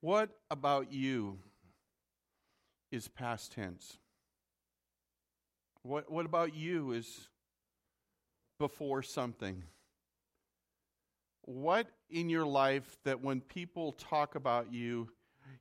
What 0.00 0.30
about 0.50 0.92
you 0.92 1.38
is 2.90 3.08
past 3.08 3.52
tense? 3.52 3.98
What, 5.82 6.10
what 6.10 6.26
about 6.26 6.54
you 6.54 6.92
is 6.92 7.28
before 8.58 9.02
something? 9.02 9.62
What 11.42 11.86
in 12.10 12.30
your 12.30 12.46
life 12.46 12.98
that 13.04 13.20
when 13.22 13.40
people 13.40 13.92
talk 13.92 14.34
about 14.34 14.72
you, 14.72 15.10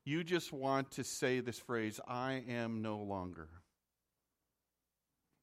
you 0.05 0.23
just 0.23 0.53
want 0.53 0.91
to 0.91 1.03
say 1.03 1.39
this 1.39 1.59
phrase, 1.59 1.99
I 2.07 2.43
am 2.47 2.81
no 2.81 2.99
longer? 2.99 3.49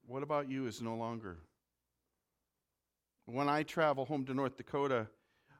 What 0.06 0.22
about 0.22 0.48
you 0.48 0.66
is 0.66 0.80
no 0.80 0.94
longer? 0.94 1.38
When 3.26 3.48
I 3.48 3.62
travel 3.62 4.04
home 4.04 4.24
to 4.26 4.34
North 4.34 4.56
Dakota, 4.56 5.08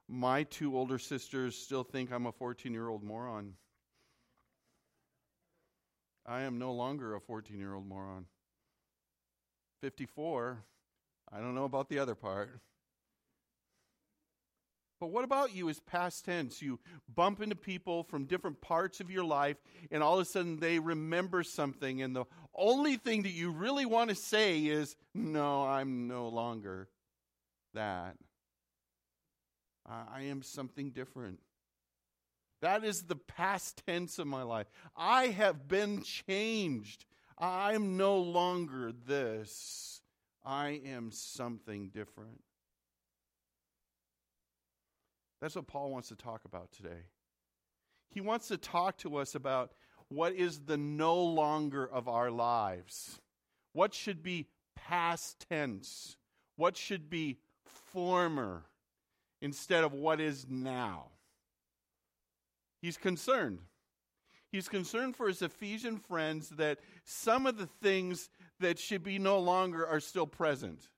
my 0.09 0.45
two 0.45 0.77
older 0.77 0.99
sisters 0.99 1.57
still 1.57 1.85
think 1.85 2.13
I'm 2.13 2.27
a 2.27 2.33
14 2.33 2.73
year 2.73 2.89
old 2.89 3.03
moron. 3.03 3.55
I 6.25 6.43
am 6.43 6.59
no 6.59 6.73
longer 6.73 7.15
a 7.15 7.21
14 7.21 7.59
year 7.59 7.75
old 7.75 7.87
moron. 7.87 8.27
54, 9.83 10.59
I 11.33 11.39
don't 11.39 11.55
know 11.55 11.65
about 11.65 11.89
the 11.89 11.99
other 11.99 12.15
part. 12.15 12.61
But 14.99 15.09
what 15.09 15.25
about 15.25 15.55
you 15.55 15.69
as 15.69 15.79
past 15.81 16.25
tense? 16.25 16.63
You 16.63 16.81
bump 17.15 17.43
into 17.43 17.55
people 17.55 18.03
from 18.05 18.25
different 18.25 18.63
parts 18.63 18.99
of 19.01 19.11
your 19.11 19.25
life, 19.25 19.59
and 19.91 20.03
all 20.03 20.15
of 20.15 20.21
a 20.21 20.25
sudden 20.25 20.59
they 20.59 20.79
remember 20.79 21.43
something, 21.43 22.01
and 22.01 22.17
the 22.17 22.25
only 22.55 22.97
thing 22.97 23.23
that 23.25 23.33
you 23.33 23.51
really 23.51 23.85
want 23.85 24.09
to 24.09 24.17
say 24.17 24.61
is, 24.61 24.97
No, 25.15 25.65
I'm 25.65 26.09
no 26.09 26.29
longer 26.29 26.89
that. 27.75 28.17
I 29.89 30.23
am 30.23 30.43
something 30.43 30.91
different. 30.91 31.41
That 32.63 32.85
is 32.85 33.03
the 33.03 33.17
past 33.17 33.83
tense 33.87 34.19
of 34.19 34.27
my 34.27 34.43
life. 34.43 34.67
I 34.97 35.27
have 35.29 35.69
been 35.69 36.03
changed. 36.03 37.05
I'm 37.39 37.97
no 37.97 38.19
longer 38.19 38.93
this. 39.07 40.01
I 40.45 40.81
am 40.87 41.11
something 41.11 41.89
different. 41.89 42.43
That's 45.41 45.55
what 45.55 45.67
Paul 45.67 45.91
wants 45.91 46.09
to 46.09 46.17
talk 46.17 46.45
about 46.45 46.73
today. 46.73 47.05
He 48.11 48.21
wants 48.21 48.49
to 48.49 48.57
talk 48.57 48.97
to 48.99 49.17
us 49.17 49.35
about 49.35 49.73
what 50.09 50.33
is 50.33 50.61
the 50.61 50.79
no 50.79 51.23
longer 51.23 51.87
of 51.87 52.09
our 52.09 52.31
lives. 52.31 53.21
What 53.73 53.93
should 53.93 54.23
be 54.23 54.47
past 54.75 55.45
tense? 55.51 56.17
What 56.57 56.77
should 56.77 57.11
be 57.11 57.39
former 57.65 58.65
instead 59.47 59.85
of 59.85 59.93
what 59.93 60.21
is 60.21 60.45
now? 60.51 61.05
He's 62.83 62.97
concerned. 62.97 63.61
He's 64.51 64.69
concerned 64.69 65.15
for 65.15 65.29
his 65.29 65.41
Ephesian 65.41 65.99
friends 65.99 66.49
that 66.51 66.79
some 67.05 67.47
of 67.47 67.57
the 67.57 67.69
things 67.81 68.29
that 68.59 68.77
should 68.77 69.05
be 69.05 69.21
no 69.21 69.39
longer 69.39 69.87
are 69.87 70.01
still 70.01 70.27
present. 70.27 70.89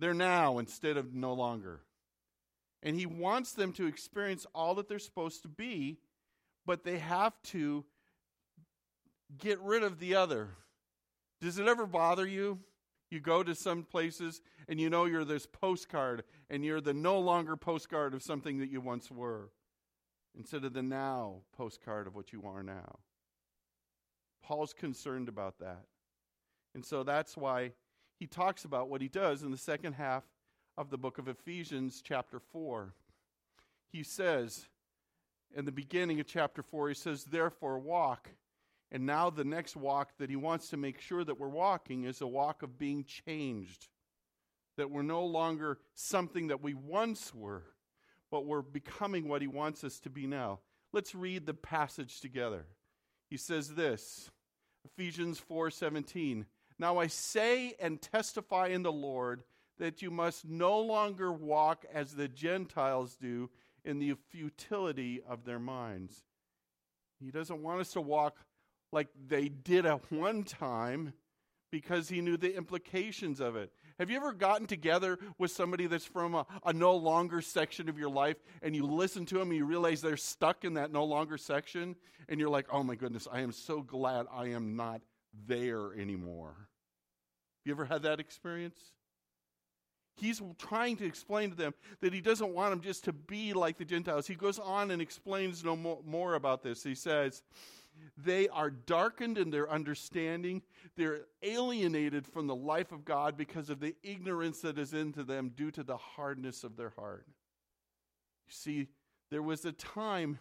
They're 0.00 0.14
now 0.14 0.58
instead 0.58 0.96
of 0.96 1.14
no 1.14 1.32
longer. 1.32 1.80
And 2.82 2.96
he 2.96 3.06
wants 3.06 3.52
them 3.52 3.72
to 3.74 3.86
experience 3.86 4.44
all 4.52 4.74
that 4.74 4.88
they're 4.88 4.98
supposed 4.98 5.42
to 5.42 5.48
be, 5.48 5.98
but 6.66 6.82
they 6.82 6.98
have 6.98 7.40
to 7.44 7.84
get 9.38 9.60
rid 9.60 9.84
of 9.84 10.00
the 10.00 10.16
other. 10.16 10.48
Does 11.40 11.60
it 11.60 11.68
ever 11.68 11.86
bother 11.86 12.26
you? 12.26 12.58
You 13.10 13.20
go 13.20 13.42
to 13.42 13.54
some 13.54 13.84
places 13.84 14.40
and 14.68 14.80
you 14.80 14.90
know 14.90 15.06
you're 15.06 15.24
this 15.24 15.46
postcard 15.46 16.24
and 16.50 16.64
you're 16.64 16.80
the 16.80 16.94
no 16.94 17.18
longer 17.18 17.56
postcard 17.56 18.14
of 18.14 18.22
something 18.22 18.58
that 18.58 18.70
you 18.70 18.80
once 18.80 19.10
were 19.10 19.50
instead 20.36 20.64
of 20.64 20.72
the 20.72 20.82
now 20.82 21.36
postcard 21.56 22.06
of 22.06 22.14
what 22.14 22.32
you 22.32 22.42
are 22.44 22.62
now. 22.62 22.98
Paul's 24.42 24.72
concerned 24.72 25.28
about 25.28 25.58
that. 25.58 25.84
And 26.74 26.84
so 26.84 27.02
that's 27.02 27.36
why 27.36 27.72
he 28.18 28.26
talks 28.26 28.64
about 28.64 28.88
what 28.88 29.00
he 29.00 29.08
does 29.08 29.42
in 29.42 29.50
the 29.50 29.56
second 29.56 29.94
half 29.94 30.24
of 30.76 30.90
the 30.90 30.98
book 30.98 31.18
of 31.18 31.28
Ephesians, 31.28 32.02
chapter 32.04 32.38
4. 32.38 32.92
He 33.90 34.02
says, 34.02 34.68
in 35.56 35.64
the 35.64 35.72
beginning 35.72 36.20
of 36.20 36.26
chapter 36.26 36.62
4, 36.62 36.88
he 36.88 36.94
says, 36.94 37.24
Therefore, 37.24 37.78
walk. 37.78 38.30
And 38.90 39.04
now, 39.04 39.28
the 39.28 39.44
next 39.44 39.76
walk 39.76 40.12
that 40.18 40.30
he 40.30 40.36
wants 40.36 40.70
to 40.70 40.78
make 40.78 41.00
sure 41.00 41.22
that 41.22 41.38
we're 41.38 41.48
walking 41.48 42.04
is 42.04 42.22
a 42.22 42.26
walk 42.26 42.62
of 42.62 42.78
being 42.78 43.04
changed. 43.04 43.88
That 44.76 44.90
we're 44.90 45.02
no 45.02 45.26
longer 45.26 45.78
something 45.94 46.48
that 46.48 46.62
we 46.62 46.72
once 46.72 47.34
were, 47.34 47.64
but 48.30 48.46
we're 48.46 48.62
becoming 48.62 49.28
what 49.28 49.42
he 49.42 49.48
wants 49.48 49.84
us 49.84 50.00
to 50.00 50.10
be 50.10 50.26
now. 50.26 50.60
Let's 50.92 51.14
read 51.14 51.44
the 51.44 51.54
passage 51.54 52.20
together. 52.20 52.64
He 53.28 53.36
says 53.36 53.74
this 53.74 54.30
Ephesians 54.84 55.38
4:17 55.38 56.46
Now 56.78 56.98
I 56.98 57.08
say 57.08 57.74
and 57.78 58.00
testify 58.00 58.68
in 58.68 58.82
the 58.82 58.92
Lord 58.92 59.42
that 59.78 60.02
you 60.02 60.10
must 60.10 60.44
no 60.46 60.80
longer 60.80 61.32
walk 61.32 61.84
as 61.92 62.14
the 62.14 62.28
Gentiles 62.28 63.16
do 63.16 63.50
in 63.84 63.98
the 63.98 64.14
futility 64.14 65.20
of 65.26 65.44
their 65.44 65.58
minds. 65.58 66.24
He 67.20 67.30
doesn't 67.30 67.62
want 67.62 67.80
us 67.80 67.92
to 67.92 68.00
walk 68.00 68.38
like 68.92 69.08
they 69.28 69.48
did 69.48 69.86
at 69.86 70.10
one 70.10 70.44
time 70.44 71.12
because 71.70 72.08
he 72.08 72.20
knew 72.20 72.36
the 72.36 72.54
implications 72.54 73.40
of 73.40 73.56
it. 73.56 73.70
Have 73.98 74.10
you 74.10 74.16
ever 74.16 74.32
gotten 74.32 74.66
together 74.66 75.18
with 75.38 75.50
somebody 75.50 75.86
that's 75.86 76.04
from 76.04 76.34
a, 76.34 76.46
a, 76.64 76.72
no 76.72 76.94
longer 76.94 77.40
section 77.40 77.88
of 77.88 77.98
your 77.98 78.08
life 78.08 78.36
and 78.62 78.74
you 78.74 78.86
listen 78.86 79.26
to 79.26 79.38
them 79.38 79.48
and 79.48 79.56
you 79.56 79.64
realize 79.64 80.00
they're 80.00 80.16
stuck 80.16 80.64
in 80.64 80.74
that 80.74 80.92
no 80.92 81.04
longer 81.04 81.36
section 81.36 81.96
and 82.28 82.40
you're 82.40 82.48
like, 82.48 82.66
oh 82.72 82.82
my 82.82 82.94
goodness, 82.94 83.26
I 83.30 83.40
am 83.40 83.52
so 83.52 83.82
glad 83.82 84.26
I 84.32 84.48
am 84.48 84.76
not 84.76 85.02
there 85.46 85.92
anymore? 85.94 86.54
You 87.64 87.72
ever 87.72 87.84
had 87.84 88.02
that 88.04 88.20
experience? 88.20 88.78
He's 90.16 90.42
trying 90.58 90.96
to 90.96 91.04
explain 91.04 91.50
to 91.50 91.56
them 91.56 91.74
that 92.00 92.12
he 92.12 92.20
doesn't 92.20 92.52
want 92.52 92.70
them 92.70 92.80
just 92.80 93.04
to 93.04 93.12
be 93.12 93.52
like 93.52 93.78
the 93.78 93.84
Gentiles. 93.84 94.26
He 94.26 94.34
goes 94.34 94.58
on 94.58 94.90
and 94.90 95.00
explains 95.00 95.64
no 95.64 95.76
more 95.76 96.34
about 96.34 96.62
this. 96.62 96.82
He 96.82 96.94
says, 96.94 97.42
They 98.16 98.48
are 98.48 98.70
darkened 98.70 99.38
in 99.38 99.50
their 99.50 99.70
understanding. 99.70 100.62
They're 100.96 101.26
alienated 101.42 102.26
from 102.26 102.46
the 102.46 102.54
life 102.54 102.92
of 102.92 103.04
God 103.04 103.36
because 103.36 103.70
of 103.70 103.80
the 103.80 103.94
ignorance 104.02 104.60
that 104.62 104.78
is 104.78 104.94
into 104.94 105.22
them 105.22 105.50
due 105.54 105.70
to 105.72 105.82
the 105.82 105.96
hardness 105.96 106.64
of 106.64 106.76
their 106.76 106.90
heart. 106.90 107.26
You 108.46 108.52
see, 108.52 108.86
there 109.30 109.42
was 109.42 109.64
a 109.64 109.72
time 109.72 110.38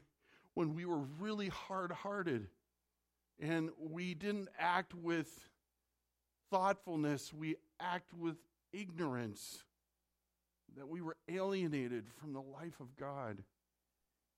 when 0.54 0.74
we 0.74 0.86
were 0.86 1.04
really 1.20 1.50
hard 1.50 1.92
hearted 1.92 2.48
and 3.40 3.70
we 3.80 4.14
didn't 4.14 4.50
act 4.58 4.96
with 4.96 5.48
thoughtfulness, 6.50 7.34
we 7.34 7.56
act 7.80 8.14
with 8.14 8.38
ignorance 8.74 9.64
that 10.76 10.88
we 10.88 11.02
were 11.02 11.18
alienated 11.30 12.06
from 12.20 12.34
the 12.34 12.42
life 12.42 12.80
of 12.80 12.96
God. 12.98 13.44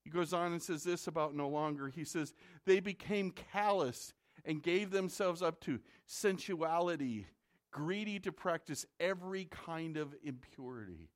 He 0.04 0.10
goes 0.10 0.32
on 0.32 0.52
and 0.52 0.62
says 0.62 0.82
this 0.82 1.06
about 1.06 1.34
no 1.34 1.48
longer. 1.48 1.88
He 1.88 2.04
says, 2.04 2.34
they 2.66 2.80
became 2.80 3.30
callous 3.30 4.14
and 4.44 4.62
gave 4.62 4.90
themselves 4.90 5.42
up 5.42 5.60
to 5.62 5.80
sensuality, 6.06 7.26
greedy 7.70 8.18
to 8.20 8.32
practice 8.32 8.86
every 8.98 9.44
kind 9.44 9.96
of 9.96 10.14
impurity. 10.24 11.10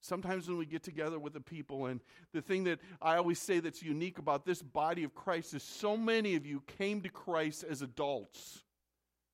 Sometimes 0.00 0.48
when 0.48 0.56
we 0.56 0.66
get 0.66 0.82
together 0.82 1.18
with 1.18 1.34
the 1.34 1.40
people, 1.40 1.86
and 1.86 2.00
the 2.32 2.40
thing 2.40 2.64
that 2.64 2.80
I 3.00 3.16
always 3.16 3.38
say 3.38 3.60
that's 3.60 3.82
unique 3.82 4.18
about 4.18 4.46
this 4.46 4.62
body 4.62 5.04
of 5.04 5.14
Christ 5.14 5.54
is 5.54 5.62
so 5.62 5.96
many 5.96 6.34
of 6.34 6.46
you 6.46 6.62
came 6.78 7.02
to 7.02 7.10
Christ 7.10 7.64
as 7.68 7.82
adults 7.82 8.64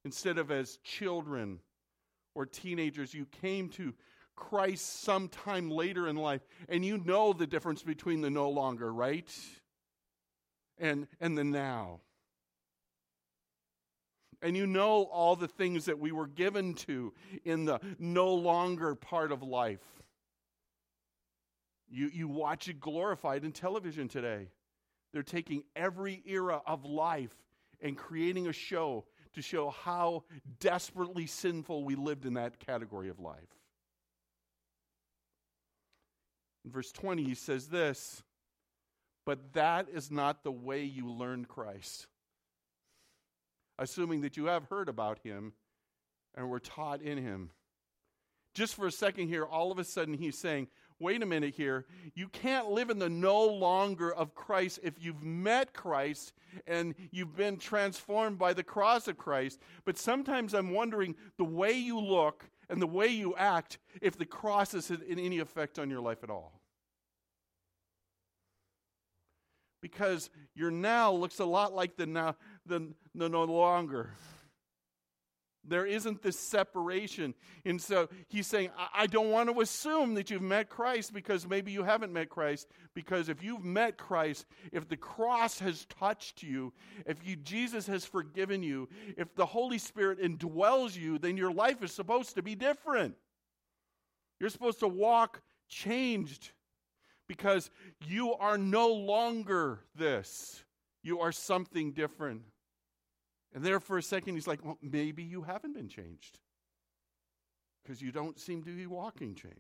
instead 0.05 0.39
of 0.39 0.51
as 0.51 0.77
children 0.79 1.61
or 2.35 2.47
teenagers, 2.47 3.15
you 3.15 3.27
came 3.41 3.69
to 3.71 3.95
Christ 4.37 5.03
sometime 5.03 5.71
later 5.71 6.07
in 6.07 6.17
life, 6.17 6.43
and 6.69 6.85
you 6.85 6.99
know 6.99 7.33
the 7.33 7.47
difference 7.47 7.83
between 7.83 8.21
the 8.21 8.31
no 8.31 8.51
longer, 8.51 8.93
right? 8.93 9.29
And, 10.79 11.09
and 11.21 11.37
the 11.37 11.45
now. 11.45 12.01
And 14.43 14.57
you 14.57 14.67
know 14.67 15.05
all 15.05 15.35
the 15.35 15.49
things 15.49 15.87
that 15.87 15.99
we 15.99 16.13
were 16.13 16.27
given 16.27 16.75
to 16.75 17.15
in 17.45 17.65
the 17.65 17.81
no 17.99 18.35
longer 18.35 18.95
part 18.95 19.33
of 19.33 19.43
life. 19.43 19.81
You, 21.89 22.11
you 22.13 22.29
watch 22.29 22.69
it 22.69 22.79
glorified 22.79 23.45
in 23.45 23.53
television 23.53 24.09
today. 24.09 24.51
They're 25.13 25.23
taking 25.23 25.63
every 25.75 26.23
era 26.27 26.61
of 26.67 26.85
life 26.85 27.35
and 27.81 27.97
creating 27.97 28.49
a 28.49 28.53
show 28.53 29.07
to 29.35 29.43
show 29.43 29.71
how 29.71 30.25
desperately 30.61 31.27
sinful 31.27 31.85
we 31.85 31.95
lived 31.95 32.27
in 32.27 32.35
that 32.35 32.59
category 32.59 33.09
of 33.09 33.21
life. 33.21 33.56
In 36.67 36.73
verse 36.73 36.91
20, 36.91 37.23
he 37.23 37.35
says 37.35 37.69
this 37.69 38.23
But 39.25 39.55
that 39.55 39.89
is 39.89 40.11
not 40.11 40.43
the 40.43 40.53
way 40.53 40.83
you 40.83 41.09
learned 41.11 41.49
Christ. 41.49 42.09
Assuming 43.79 44.23
that 44.23 44.37
you 44.37 44.47
have 44.47 44.65
heard 44.65 44.89
about 44.89 45.21
him 45.21 45.53
and 46.35 46.51
were 46.51 46.61
taught 46.61 47.01
in 47.01 47.19
him. 47.19 47.51
Just 48.55 48.75
for 48.75 48.87
a 48.87 48.93
second 48.93 49.29
here, 49.29 49.45
all 49.45 49.71
of 49.71 49.79
a 49.79 49.85
sudden 49.85 50.15
he's 50.15 50.39
saying, 50.39 50.69
wait 50.99 51.23
a 51.23 51.27
minute 51.27 51.55
here. 51.55 51.85
You 52.15 52.29
can't 52.29 52.71
live 52.71 52.91
in 52.91 52.99
the 52.99 53.09
no 53.09 53.45
longer 53.45 54.13
of 54.13 54.35
Christ 54.35 54.81
if 54.83 54.95
you've 54.99 55.23
met 55.23 55.73
Christ 55.73 56.33
and 56.67 56.95
you've 57.11 57.37
been 57.37 57.59
transformed 57.59 58.39
by 58.39 58.55
the 58.55 58.63
cross 58.63 59.09
of 59.09 59.19
Christ. 59.19 59.61
But 59.85 59.99
sometimes 59.99 60.55
I'm 60.55 60.71
wondering 60.71 61.15
the 61.37 61.45
way 61.45 61.73
you 61.73 62.01
look 62.01 62.49
and 62.69 62.81
the 62.81 62.87
way 62.87 63.09
you 63.09 63.35
act 63.37 63.79
if 64.01 64.17
the 64.17 64.27
cross 64.27 64.75
is 64.75 64.91
in 64.91 65.19
any 65.19 65.39
effect 65.39 65.79
on 65.79 65.91
your 65.91 66.01
life 66.01 66.23
at 66.23 66.31
all. 66.31 66.61
Because 69.81 70.31
your 70.55 70.71
now 70.71 71.13
looks 71.13 71.39
a 71.39 71.45
lot 71.45 71.75
like 71.75 71.97
the 71.97 72.07
now 72.07 72.37
the, 72.65 72.93
the 73.15 73.29
no 73.29 73.45
longer. 73.45 74.11
There 75.69 75.87
isn't 75.87 76.23
this 76.23 76.39
separation. 76.39 77.35
And 77.65 77.81
so 77.81 78.09
he's 78.29 78.47
saying, 78.47 78.71
I, 78.95 79.07
don't 79.07 79.31
want 79.31 79.53
to 79.53 79.61
assume 79.61 80.15
that 80.15 80.31
you've 80.31 80.43
met 80.43 80.69
Christ 80.69 81.13
because 81.13 81.49
maybe 81.49 81.73
you 81.73 81.83
haven't 81.83 82.13
met 82.13 82.29
Christ. 82.29 82.69
Because 82.95 83.29
if 83.29 83.43
you've 83.43 83.65
met 83.65 83.97
Christ, 83.97 84.47
if 84.73 84.89
the 84.89 84.97
cross 84.97 85.59
has 85.59 85.87
touched 85.87 86.43
you, 86.43 86.73
if 87.07 87.19
you, 87.27 87.37
Jesus 87.37 87.87
has 87.87 88.05
forgiven 88.05 88.63
you, 88.63 88.89
if 89.17 89.35
the 89.35 89.47
Holy 89.47 89.79
Spirit 89.79 90.21
indwells 90.21 90.97
you, 90.97 91.19
then 91.19 91.37
your 91.37 91.53
life 91.53 91.83
is 91.83 91.93
supposed 91.93 92.35
to 92.35 92.43
be 92.43 92.55
different. 92.55 93.15
You're 94.39 94.51
supposed 94.51 94.81
to 94.81 94.89
walk 94.89 95.43
changed 95.69 96.53
because 97.29 97.71
you 98.07 98.35
are 98.35 98.59
no 98.59 98.89
longer 98.89 99.81
this. 99.95 100.65
You 101.03 101.21
are 101.21 101.33
something 101.33 101.93
different. 101.93 102.43
And 103.55 103.65
there 103.65 103.81
for 103.81 103.97
a 103.97 104.03
second, 104.03 104.35
he's 104.35 104.47
like, 104.47 104.65
well, 104.65 104.79
maybe 104.83 105.23
you 105.23 105.43
haven't 105.43 105.75
been 105.75 105.89
changed 105.89 106.39
because 107.83 108.03
you 108.03 108.13
don't 108.13 108.39
seem 108.39 108.63
to 108.65 108.77
be 108.77 108.87
walking 108.87 109.35
changed. 109.35 109.57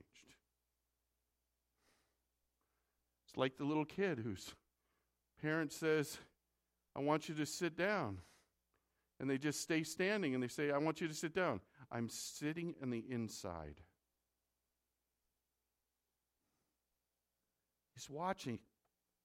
It's 3.26 3.36
like 3.36 3.56
the 3.56 3.64
little 3.64 3.84
kid 3.84 4.18
whose 4.18 4.54
parent 5.40 5.72
says, 5.72 6.18
I 6.94 7.00
want 7.00 7.28
you 7.28 7.34
to 7.36 7.46
sit 7.46 7.76
down. 7.76 8.18
And 9.18 9.30
they 9.30 9.38
just 9.38 9.62
stay 9.62 9.82
standing 9.82 10.34
and 10.34 10.42
they 10.42 10.48
say, 10.48 10.70
I 10.70 10.78
want 10.78 11.00
you 11.00 11.08
to 11.08 11.14
sit 11.14 11.34
down. 11.34 11.60
I'm 11.90 12.08
sitting 12.10 12.74
on 12.82 12.90
the 12.90 13.04
inside. 13.08 13.80
He's 17.94 18.10
watching 18.10 18.58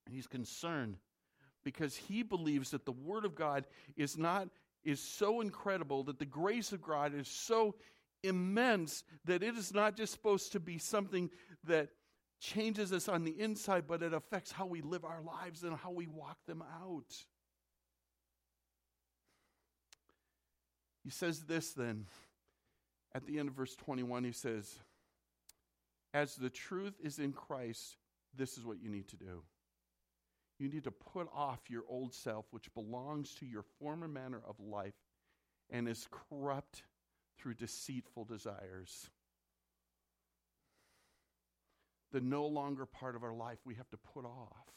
and 0.06 0.14
he's 0.14 0.26
concerned 0.26 0.96
because 1.64 1.96
he 1.96 2.22
believes 2.22 2.70
that 2.70 2.84
the 2.84 2.92
Word 2.92 3.24
of 3.24 3.34
God 3.34 3.66
is 3.96 4.16
not 4.16 4.48
is 4.84 5.00
so 5.00 5.40
incredible, 5.40 6.02
that 6.04 6.18
the 6.18 6.26
grace 6.26 6.72
of 6.72 6.82
God 6.82 7.14
is 7.14 7.28
so 7.28 7.76
immense 8.24 9.04
that 9.24 9.42
it 9.42 9.56
is 9.56 9.72
not 9.72 9.96
just 9.96 10.12
supposed 10.12 10.52
to 10.52 10.60
be 10.60 10.78
something 10.78 11.30
that 11.64 11.88
changes 12.40 12.92
us 12.92 13.08
on 13.08 13.24
the 13.24 13.38
inside, 13.40 13.84
but 13.86 14.02
it 14.02 14.12
affects 14.12 14.50
how 14.50 14.66
we 14.66 14.80
live 14.80 15.04
our 15.04 15.22
lives 15.22 15.62
and 15.62 15.76
how 15.76 15.90
we 15.90 16.08
walk 16.08 16.36
them 16.46 16.62
out. 16.82 17.14
He 21.04 21.10
says 21.10 21.42
this 21.42 21.72
then 21.72 22.06
at 23.14 23.26
the 23.26 23.38
end 23.38 23.48
of 23.48 23.54
verse 23.54 23.74
21 23.76 24.24
he 24.24 24.32
says 24.32 24.78
as 26.14 26.36
the 26.36 26.50
truth 26.50 26.94
is 27.02 27.18
in 27.18 27.32
Christ 27.32 27.96
this 28.36 28.56
is 28.56 28.64
what 28.64 28.80
you 28.80 28.88
need 28.88 29.08
to 29.08 29.16
do 29.16 29.42
you 30.62 30.68
need 30.68 30.84
to 30.84 30.92
put 30.92 31.28
off 31.34 31.58
your 31.68 31.82
old 31.88 32.14
self, 32.14 32.46
which 32.52 32.72
belongs 32.72 33.34
to 33.34 33.44
your 33.46 33.64
former 33.80 34.06
manner 34.06 34.40
of 34.48 34.60
life 34.60 34.94
and 35.70 35.88
is 35.88 36.06
corrupt 36.30 36.84
through 37.36 37.54
deceitful 37.54 38.24
desires. 38.24 39.10
The 42.12 42.20
no 42.20 42.46
longer 42.46 42.86
part 42.86 43.16
of 43.16 43.24
our 43.24 43.34
life 43.34 43.58
we 43.64 43.74
have 43.74 43.90
to 43.90 43.96
put 43.96 44.24
off. 44.24 44.70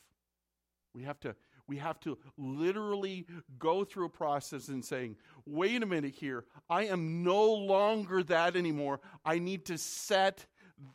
We 0.96 1.04
have 1.04 1.20
to 1.20 1.36
we 1.68 1.78
have 1.78 2.00
to 2.00 2.18
literally 2.38 3.28
go 3.60 3.84
through 3.84 4.06
a 4.06 4.10
process 4.10 4.70
and 4.70 4.84
saying, 4.84 5.18
wait 5.46 5.84
a 5.84 5.86
minute 5.86 6.16
here, 6.16 6.46
I 6.68 6.86
am 6.86 7.24
no 7.24 7.44
longer 7.54 8.24
that 8.24 8.56
anymore. 8.56 9.02
I 9.24 9.38
need 9.38 9.66
to 9.66 9.78
set 9.78 10.46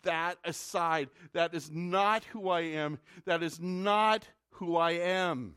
that 0.02 0.38
aside. 0.44 1.10
That 1.32 1.54
is 1.54 1.70
not 1.70 2.24
who 2.24 2.48
I 2.48 2.60
am. 2.60 2.98
That 3.24 3.42
is 3.42 3.60
not 3.60 4.26
who 4.60 4.76
I 4.76 4.92
am. 4.92 5.56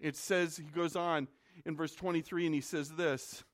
It 0.00 0.16
says, 0.16 0.56
he 0.56 0.64
goes 0.64 0.96
on 0.96 1.28
in 1.64 1.76
verse 1.76 1.94
23 1.94 2.46
and 2.46 2.54
he 2.54 2.60
says 2.60 2.90
this 2.90 3.44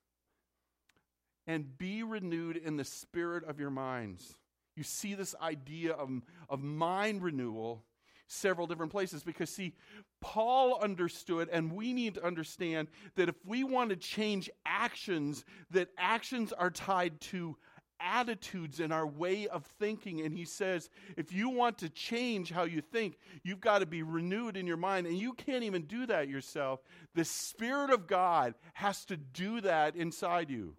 and 1.46 1.76
be 1.76 2.02
renewed 2.02 2.56
in 2.56 2.76
the 2.76 2.85
spirit 2.85 3.44
of 3.44 3.58
your 3.58 3.70
minds. 3.70 4.37
You 4.76 4.85
see 4.85 5.14
this 5.14 5.35
idea 5.43 5.93
of, 5.93 6.08
of 6.49 6.62
mind 6.62 7.23
renewal 7.23 7.85
several 8.29 8.67
different 8.67 8.93
places 8.93 9.25
because, 9.25 9.50
see, 9.50 9.75
Paul 10.20 10.79
understood, 10.81 11.49
and 11.50 11.73
we 11.73 11.93
need 11.93 12.14
to 12.14 12.25
understand 12.25 12.88
that 13.17 13.29
if 13.29 13.35
we 13.44 13.64
want 13.64 13.90
to 13.90 13.96
change 13.96 14.49
actions, 14.64 15.44
that 15.70 15.88
actions 15.99 16.52
are 16.52 16.70
tied 16.70 17.20
to 17.23 17.56
attitudes 18.00 18.81
and 18.81 18.93
our 18.93 19.06
way 19.06 19.49
of 19.49 19.65
thinking. 19.79 20.21
And 20.21 20.35
he 20.35 20.45
says, 20.45 20.91
if 21.17 21.33
you 21.33 21.49
want 21.49 21.79
to 21.79 21.89
change 21.89 22.50
how 22.50 22.65
you 22.65 22.81
think, 22.81 23.19
you've 23.43 23.61
got 23.61 23.81
to 23.81 23.87
be 23.87 24.03
renewed 24.03 24.56
in 24.56 24.67
your 24.67 24.77
mind. 24.77 25.06
And 25.06 25.19
you 25.19 25.33
can't 25.33 25.65
even 25.65 25.83
do 25.83 26.06
that 26.06 26.29
yourself. 26.29 26.81
The 27.15 27.25
Spirit 27.25 27.91
of 27.91 28.06
God 28.06 28.55
has 28.75 29.05
to 29.06 29.17
do 29.17 29.61
that 29.62 29.97
inside 29.97 30.50
you. 30.50 30.75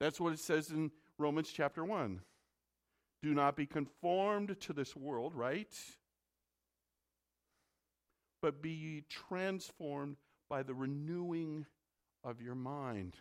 That's 0.00 0.20
what 0.20 0.32
it 0.32 0.40
says 0.40 0.70
in 0.70 0.90
Romans 1.18 1.50
chapter 1.52 1.84
1. 1.84 2.20
Do 3.22 3.34
not 3.34 3.54
be 3.56 3.66
conformed 3.66 4.56
to 4.60 4.72
this 4.72 4.96
world, 4.96 5.34
right? 5.34 5.72
But 8.40 8.60
be 8.60 8.70
ye 8.70 9.04
transformed 9.08 10.16
by 10.50 10.64
the 10.64 10.74
renewing 10.74 11.66
of 12.24 12.42
your 12.42 12.56
mind. 12.56 13.16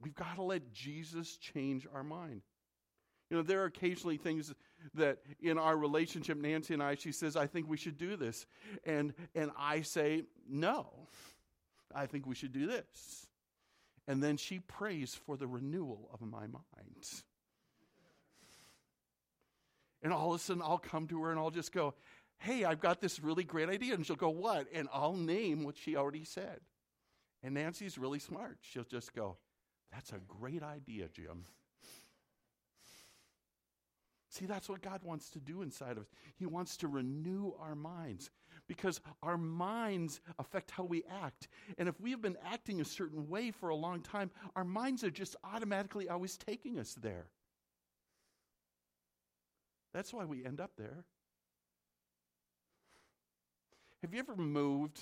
We've 0.00 0.14
got 0.14 0.36
to 0.36 0.42
let 0.42 0.72
Jesus 0.72 1.36
change 1.36 1.86
our 1.92 2.02
mind. 2.02 2.42
You 3.28 3.36
know, 3.36 3.42
there 3.42 3.62
are 3.62 3.66
occasionally 3.66 4.16
things 4.16 4.52
that 4.94 5.18
in 5.40 5.56
our 5.56 5.76
relationship, 5.76 6.36
Nancy 6.36 6.74
and 6.74 6.82
I, 6.82 6.96
she 6.96 7.12
says, 7.12 7.36
I 7.36 7.46
think 7.46 7.68
we 7.68 7.76
should 7.76 7.96
do 7.96 8.16
this. 8.16 8.46
And, 8.84 9.14
and 9.34 9.52
I 9.56 9.82
say, 9.82 10.24
no, 10.48 11.08
I 11.94 12.06
think 12.06 12.26
we 12.26 12.34
should 12.34 12.52
do 12.52 12.66
this. 12.66 13.28
And 14.08 14.22
then 14.22 14.36
she 14.36 14.58
prays 14.58 15.14
for 15.14 15.36
the 15.36 15.46
renewal 15.46 16.10
of 16.12 16.20
my 16.20 16.46
mind. 16.46 17.22
And 20.02 20.12
all 20.12 20.32
of 20.32 20.40
a 20.40 20.42
sudden, 20.42 20.62
I'll 20.62 20.78
come 20.78 21.06
to 21.08 21.22
her 21.22 21.30
and 21.30 21.38
I'll 21.38 21.50
just 21.50 21.72
go, 21.72 21.94
Hey, 22.38 22.64
I've 22.64 22.80
got 22.80 23.02
this 23.02 23.20
really 23.20 23.44
great 23.44 23.68
idea. 23.68 23.94
And 23.94 24.04
she'll 24.04 24.16
go, 24.16 24.30
What? 24.30 24.66
And 24.72 24.88
I'll 24.92 25.14
name 25.14 25.62
what 25.62 25.76
she 25.76 25.94
already 25.94 26.24
said. 26.24 26.60
And 27.42 27.54
Nancy's 27.54 27.98
really 27.98 28.18
smart. 28.18 28.58
She'll 28.62 28.84
just 28.84 29.14
go, 29.14 29.36
that's 29.92 30.12
a 30.12 30.20
great 30.28 30.62
idea, 30.62 31.08
Jim. 31.12 31.44
See, 34.30 34.46
that's 34.46 34.68
what 34.68 34.80
God 34.80 35.00
wants 35.02 35.28
to 35.30 35.40
do 35.40 35.62
inside 35.62 35.92
of 35.92 36.04
us. 36.04 36.10
He 36.36 36.46
wants 36.46 36.76
to 36.78 36.88
renew 36.88 37.52
our 37.60 37.74
minds 37.74 38.30
because 38.68 39.00
our 39.24 39.36
minds 39.36 40.20
affect 40.38 40.70
how 40.70 40.84
we 40.84 41.02
act. 41.24 41.48
And 41.78 41.88
if 41.88 42.00
we 42.00 42.12
have 42.12 42.22
been 42.22 42.38
acting 42.46 42.80
a 42.80 42.84
certain 42.84 43.28
way 43.28 43.50
for 43.50 43.70
a 43.70 43.74
long 43.74 44.00
time, 44.00 44.30
our 44.54 44.62
minds 44.64 45.02
are 45.02 45.10
just 45.10 45.34
automatically 45.42 46.08
always 46.08 46.36
taking 46.36 46.78
us 46.78 46.94
there. 47.02 47.26
That's 49.92 50.12
why 50.12 50.24
we 50.24 50.44
end 50.44 50.60
up 50.60 50.70
there. 50.78 51.04
Have 54.02 54.14
you 54.14 54.20
ever 54.20 54.36
moved 54.36 55.00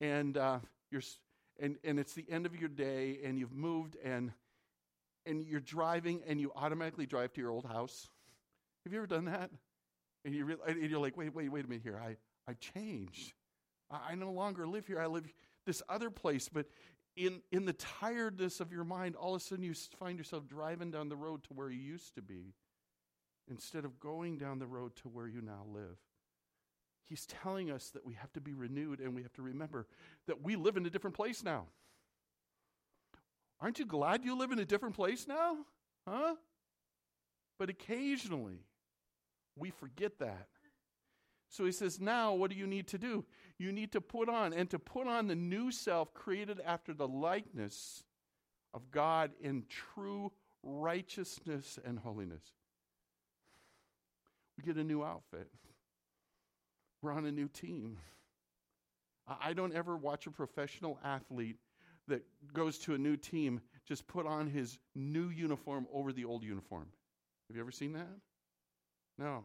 and 0.00 0.36
uh, 0.36 0.58
you're 0.90 1.02
and, 1.62 1.76
and 1.84 1.98
it's 1.98 2.12
the 2.12 2.26
end 2.28 2.44
of 2.44 2.56
your 2.56 2.68
day 2.68 3.20
and 3.24 3.38
you've 3.38 3.54
moved 3.54 3.96
and 4.04 4.32
and 5.24 5.46
you're 5.46 5.60
driving 5.60 6.20
and 6.26 6.40
you 6.40 6.50
automatically 6.56 7.06
drive 7.06 7.32
to 7.32 7.40
your 7.40 7.50
old 7.50 7.64
house. 7.64 8.08
Have 8.84 8.92
you 8.92 8.98
ever 8.98 9.06
done 9.06 9.26
that? 9.26 9.50
And, 10.24 10.34
you 10.34 10.58
and 10.66 10.90
you're 10.90 10.98
like, 10.98 11.16
wait, 11.16 11.32
wait, 11.32 11.48
wait 11.48 11.64
a 11.64 11.68
minute 11.68 11.84
here. 11.84 12.00
I, 12.04 12.16
I 12.50 12.54
changed. 12.54 13.32
I, 13.88 14.10
I 14.10 14.14
no 14.16 14.32
longer 14.32 14.66
live 14.66 14.88
here. 14.88 15.00
I 15.00 15.06
live 15.06 15.32
this 15.64 15.80
other 15.88 16.10
place. 16.10 16.48
But 16.48 16.66
in, 17.16 17.40
in 17.52 17.66
the 17.66 17.72
tiredness 17.74 18.58
of 18.58 18.72
your 18.72 18.82
mind, 18.82 19.14
all 19.14 19.36
of 19.36 19.40
a 19.40 19.44
sudden 19.44 19.62
you 19.62 19.74
find 19.96 20.18
yourself 20.18 20.48
driving 20.48 20.90
down 20.90 21.08
the 21.08 21.16
road 21.16 21.44
to 21.44 21.54
where 21.54 21.70
you 21.70 21.80
used 21.80 22.16
to 22.16 22.22
be 22.22 22.54
instead 23.48 23.84
of 23.84 24.00
going 24.00 24.38
down 24.38 24.58
the 24.58 24.66
road 24.66 24.96
to 24.96 25.08
where 25.08 25.28
you 25.28 25.40
now 25.40 25.64
live. 25.72 25.98
He's 27.12 27.26
telling 27.26 27.70
us 27.70 27.90
that 27.90 28.06
we 28.06 28.14
have 28.14 28.32
to 28.32 28.40
be 28.40 28.54
renewed 28.54 29.00
and 29.00 29.14
we 29.14 29.20
have 29.20 29.34
to 29.34 29.42
remember 29.42 29.86
that 30.26 30.42
we 30.42 30.56
live 30.56 30.78
in 30.78 30.86
a 30.86 30.88
different 30.88 31.14
place 31.14 31.44
now. 31.44 31.66
Aren't 33.60 33.78
you 33.78 33.84
glad 33.84 34.24
you 34.24 34.34
live 34.34 34.50
in 34.50 34.58
a 34.58 34.64
different 34.64 34.94
place 34.94 35.28
now? 35.28 35.58
Huh? 36.08 36.36
But 37.58 37.68
occasionally 37.68 38.64
we 39.58 39.68
forget 39.68 40.20
that. 40.20 40.48
So 41.50 41.66
he 41.66 41.72
says, 41.72 42.00
Now, 42.00 42.32
what 42.32 42.50
do 42.50 42.56
you 42.56 42.66
need 42.66 42.86
to 42.88 42.98
do? 42.98 43.26
You 43.58 43.72
need 43.72 43.92
to 43.92 44.00
put 44.00 44.30
on, 44.30 44.54
and 44.54 44.70
to 44.70 44.78
put 44.78 45.06
on 45.06 45.26
the 45.26 45.34
new 45.34 45.70
self 45.70 46.14
created 46.14 46.62
after 46.64 46.94
the 46.94 47.06
likeness 47.06 48.04
of 48.72 48.90
God 48.90 49.32
in 49.38 49.64
true 49.68 50.32
righteousness 50.62 51.78
and 51.84 51.98
holiness. 51.98 52.54
We 54.56 54.64
get 54.64 54.78
a 54.78 54.84
new 54.84 55.04
outfit. 55.04 55.50
We're 57.02 57.12
on 57.12 57.26
a 57.26 57.32
new 57.32 57.48
team. 57.48 57.98
I 59.40 59.52
don't 59.52 59.74
ever 59.74 59.96
watch 59.96 60.26
a 60.26 60.30
professional 60.30 60.98
athlete 61.04 61.56
that 62.08 62.24
goes 62.52 62.78
to 62.78 62.94
a 62.94 62.98
new 62.98 63.16
team 63.16 63.60
just 63.86 64.06
put 64.06 64.26
on 64.26 64.46
his 64.46 64.78
new 64.94 65.28
uniform 65.28 65.86
over 65.92 66.12
the 66.12 66.24
old 66.24 66.42
uniform. 66.42 66.86
Have 67.48 67.56
you 67.56 67.62
ever 67.62 67.70
seen 67.70 67.92
that? 67.92 68.08
No. 69.18 69.44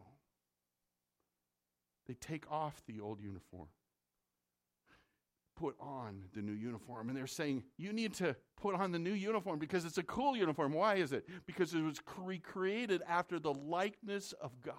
They 2.06 2.14
take 2.14 2.50
off 2.50 2.80
the 2.86 3.00
old 3.00 3.20
uniform, 3.20 3.68
put 5.56 5.76
on 5.78 6.22
the 6.34 6.40
new 6.40 6.52
uniform. 6.52 7.08
And 7.08 7.16
they're 7.16 7.26
saying, 7.26 7.64
You 7.76 7.92
need 7.92 8.14
to 8.14 8.34
put 8.56 8.74
on 8.74 8.92
the 8.92 8.98
new 8.98 9.12
uniform 9.12 9.58
because 9.58 9.84
it's 9.84 9.98
a 9.98 10.02
cool 10.02 10.36
uniform. 10.36 10.72
Why 10.72 10.94
is 10.94 11.12
it? 11.12 11.26
Because 11.46 11.74
it 11.74 11.82
was 11.82 12.00
recreated 12.16 13.02
after 13.06 13.38
the 13.38 13.52
likeness 13.52 14.32
of 14.40 14.52
God. 14.62 14.74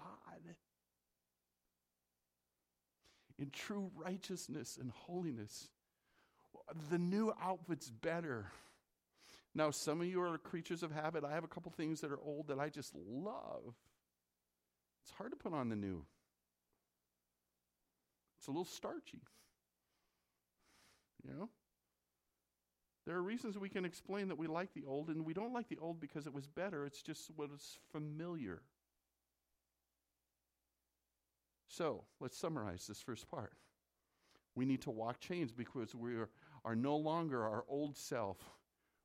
In 3.40 3.50
true 3.50 3.90
righteousness 3.96 4.76
and 4.78 4.90
holiness, 4.90 5.70
the 6.90 6.98
new 6.98 7.32
outfit's 7.42 7.90
better. 7.90 8.52
Now, 9.54 9.70
some 9.70 10.02
of 10.02 10.06
you 10.06 10.20
are 10.20 10.36
creatures 10.36 10.82
of 10.82 10.92
habit. 10.92 11.24
I 11.24 11.32
have 11.32 11.42
a 11.42 11.48
couple 11.48 11.72
things 11.72 12.02
that 12.02 12.12
are 12.12 12.20
old 12.22 12.48
that 12.48 12.60
I 12.60 12.68
just 12.68 12.94
love. 12.94 13.74
It's 15.02 15.12
hard 15.16 15.30
to 15.30 15.36
put 15.36 15.54
on 15.54 15.70
the 15.70 15.76
new. 15.76 16.04
It's 18.38 18.46
a 18.46 18.50
little 18.50 18.66
starchy. 18.66 19.22
You 21.26 21.34
know? 21.34 21.48
There 23.06 23.16
are 23.16 23.22
reasons 23.22 23.58
we 23.58 23.70
can 23.70 23.86
explain 23.86 24.28
that 24.28 24.38
we 24.38 24.46
like 24.48 24.74
the 24.74 24.84
old, 24.86 25.08
and 25.08 25.24
we 25.24 25.32
don't 25.32 25.54
like 25.54 25.68
the 25.68 25.78
old 25.80 25.98
because 25.98 26.26
it 26.26 26.34
was 26.34 26.46
better. 26.46 26.84
It's 26.84 27.02
just 27.02 27.30
what 27.34 27.50
is 27.54 27.78
familiar. 27.90 28.60
So, 31.70 32.04
let's 32.20 32.36
summarize 32.36 32.86
this 32.86 33.00
first 33.00 33.30
part. 33.30 33.52
We 34.54 34.64
need 34.64 34.82
to 34.82 34.90
walk 34.90 35.20
chains 35.20 35.52
because 35.52 35.94
we 35.94 36.16
are, 36.16 36.28
are 36.64 36.74
no 36.74 36.96
longer 36.96 37.42
our 37.42 37.64
old 37.68 37.96
self. 37.96 38.38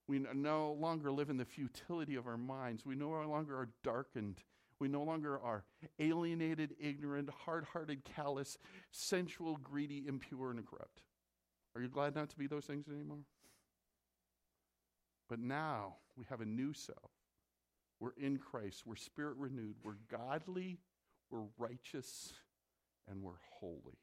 We 0.07 0.19
no 0.33 0.73
longer 0.73 1.11
live 1.11 1.29
in 1.29 1.37
the 1.37 1.45
futility 1.45 2.15
of 2.15 2.27
our 2.27 2.37
minds. 2.37 2.85
We 2.85 2.95
no 2.95 3.09
longer 3.09 3.55
are 3.55 3.69
darkened 3.83 4.41
we 4.79 4.87
no 4.87 5.03
longer 5.03 5.39
are 5.39 5.63
alienated, 5.99 6.75
ignorant, 6.79 7.29
hard 7.29 7.65
hearted, 7.65 8.03
callous, 8.03 8.57
sensual, 8.91 9.57
greedy, 9.57 10.05
impure, 10.07 10.51
and 10.51 10.65
corrupt. 10.65 11.01
Are 11.75 11.81
you 11.81 11.87
glad 11.87 12.15
not 12.15 12.29
to 12.29 12.37
be 12.37 12.47
those 12.47 12.65
things 12.65 12.87
anymore? 12.87 13.23
But 15.29 15.39
now 15.39 15.95
we 16.17 16.25
have 16.29 16.41
a 16.41 16.45
new 16.45 16.73
self. 16.73 17.11
We're 17.99 18.13
in 18.17 18.37
Christ. 18.37 18.83
We're 18.85 18.95
spirit 18.95 19.37
renewed. 19.37 19.75
We're 19.83 19.97
godly. 20.09 20.79
We're 21.31 21.47
righteous. 21.57 22.33
And 23.09 23.21
we're 23.21 23.33
holy. 23.59 23.99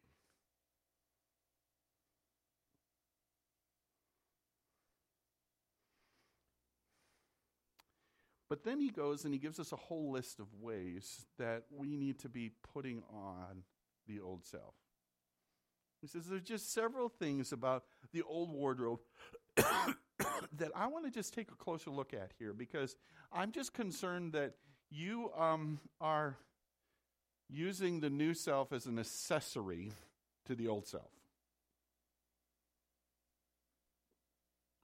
But 8.52 8.64
then 8.64 8.80
he 8.80 8.90
goes 8.90 9.24
and 9.24 9.32
he 9.32 9.40
gives 9.40 9.58
us 9.58 9.72
a 9.72 9.76
whole 9.76 10.12
list 10.12 10.38
of 10.38 10.46
ways 10.60 11.24
that 11.38 11.62
we 11.70 11.96
need 11.96 12.18
to 12.18 12.28
be 12.28 12.50
putting 12.74 13.02
on 13.10 13.62
the 14.06 14.20
old 14.20 14.44
self. 14.44 14.74
He 16.02 16.06
says 16.06 16.26
there's 16.26 16.42
just 16.42 16.70
several 16.70 17.08
things 17.08 17.52
about 17.52 17.84
the 18.12 18.22
old 18.22 18.50
wardrobe 18.50 18.98
that 19.56 20.70
I 20.76 20.86
want 20.88 21.06
to 21.06 21.10
just 21.10 21.32
take 21.32 21.50
a 21.50 21.54
closer 21.54 21.88
look 21.90 22.12
at 22.12 22.32
here 22.38 22.52
because 22.52 22.94
I'm 23.32 23.52
just 23.52 23.72
concerned 23.72 24.34
that 24.34 24.52
you 24.90 25.30
um, 25.34 25.80
are 25.98 26.36
using 27.52 28.00
the 28.00 28.10
new 28.10 28.34
self 28.34 28.72
as 28.72 28.86
an 28.86 28.98
accessory 28.98 29.92
to 30.46 30.54
the 30.54 30.68
old 30.68 30.86
self. 30.86 31.10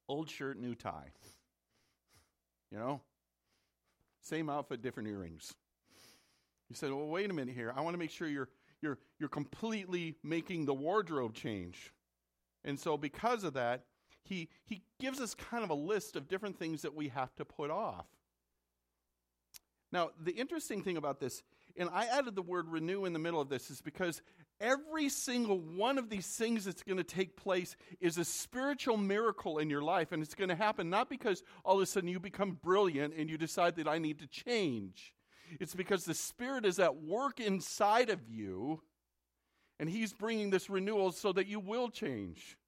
Old 0.09 0.31
shirt, 0.31 0.59
new 0.59 0.75
tie. 0.75 1.13
You 2.71 2.79
know? 2.79 3.01
Same 4.23 4.51
outfit, 4.51 4.83
different 4.83 5.09
earrings. 5.09 5.55
He 6.69 6.75
said, 6.75 6.91
Well, 6.91 7.07
wait 7.07 7.31
a 7.31 7.35
minute 7.35 7.55
here. 7.55 7.73
I 7.75 7.81
want 7.81 7.95
to 7.95 7.99
make 7.99 8.11
sure 8.11 8.29
you're, 8.29 8.49
you're, 8.83 8.99
you're 9.19 9.29
completely 9.29 10.17
making 10.23 10.67
the 10.67 10.75
wardrobe 10.75 11.35
change. 11.35 11.93
And 12.65 12.79
so, 12.79 12.97
because 12.97 13.45
of 13.45 13.55
that, 13.55 13.85
he, 14.23 14.49
he 14.65 14.83
gives 15.01 15.21
us 15.21 15.35
kind 15.35 15.65
of 15.65 15.71
a 15.71 15.75
list 15.75 16.17
of 16.17 16.29
different 16.29 16.59
things 16.59 16.83
that 16.83 16.95
we 16.95 17.09
have 17.09 17.35
to 17.37 17.45
put 17.45 17.71
off. 17.71 18.07
Now, 19.91 20.11
the 20.23 20.33
interesting 20.33 20.83
thing 20.83 20.99
about 20.99 21.19
this, 21.21 21.43
and 21.79 21.89
I 21.93 22.07
added 22.07 22.35
the 22.35 22.43
word 22.43 22.69
renew 22.69 23.05
in 23.05 23.13
the 23.13 23.19
middle 23.19 23.41
of 23.41 23.49
this, 23.49 23.71
is 23.71 23.81
because 23.81 24.21
every 24.61 25.09
single 25.09 25.59
one 25.59 25.99
of 25.99 26.11
these 26.11 26.27
things 26.27 26.65
that's 26.65 26.83
going 26.83 26.99
to 26.99 27.05
take 27.05 27.37
place 27.37 27.77
is 28.01 28.19
a 28.19 28.25
spiritual 28.25 28.97
miracle 28.97 29.59
in 29.59 29.71
your 29.71 29.83
life. 29.83 30.13
And 30.13 30.23
it's 30.23 30.35
going 30.35 30.49
to 30.49 30.57
happen 30.57 30.91
not 30.91 31.09
because 31.09 31.43
all 31.65 31.77
of 31.77 31.83
a 31.83 31.87
sudden 31.87 32.09
you 32.09 32.19
become 32.19 32.59
brilliant 32.63 33.15
and 33.15 33.31
you 33.31 33.39
decide 33.39 33.77
that 33.77 33.89
I 33.89 33.99
need 33.99 34.19
to 34.19 34.27
change. 34.27 35.15
It's 35.61 35.75
because 35.75 36.05
the 36.05 36.15
Spirit 36.15 36.67
is 36.67 36.79
at 36.79 36.97
work 36.97 37.41
inside 37.41 38.11
of 38.11 38.21
you, 38.29 38.83
and 39.81 39.89
He's 39.89 40.13
bringing 40.13 40.51
this 40.51 40.69
renewal 40.69 41.13
so 41.13 41.33
that 41.33 41.47
you 41.47 41.61
will 41.61 41.89
change. 41.89 42.59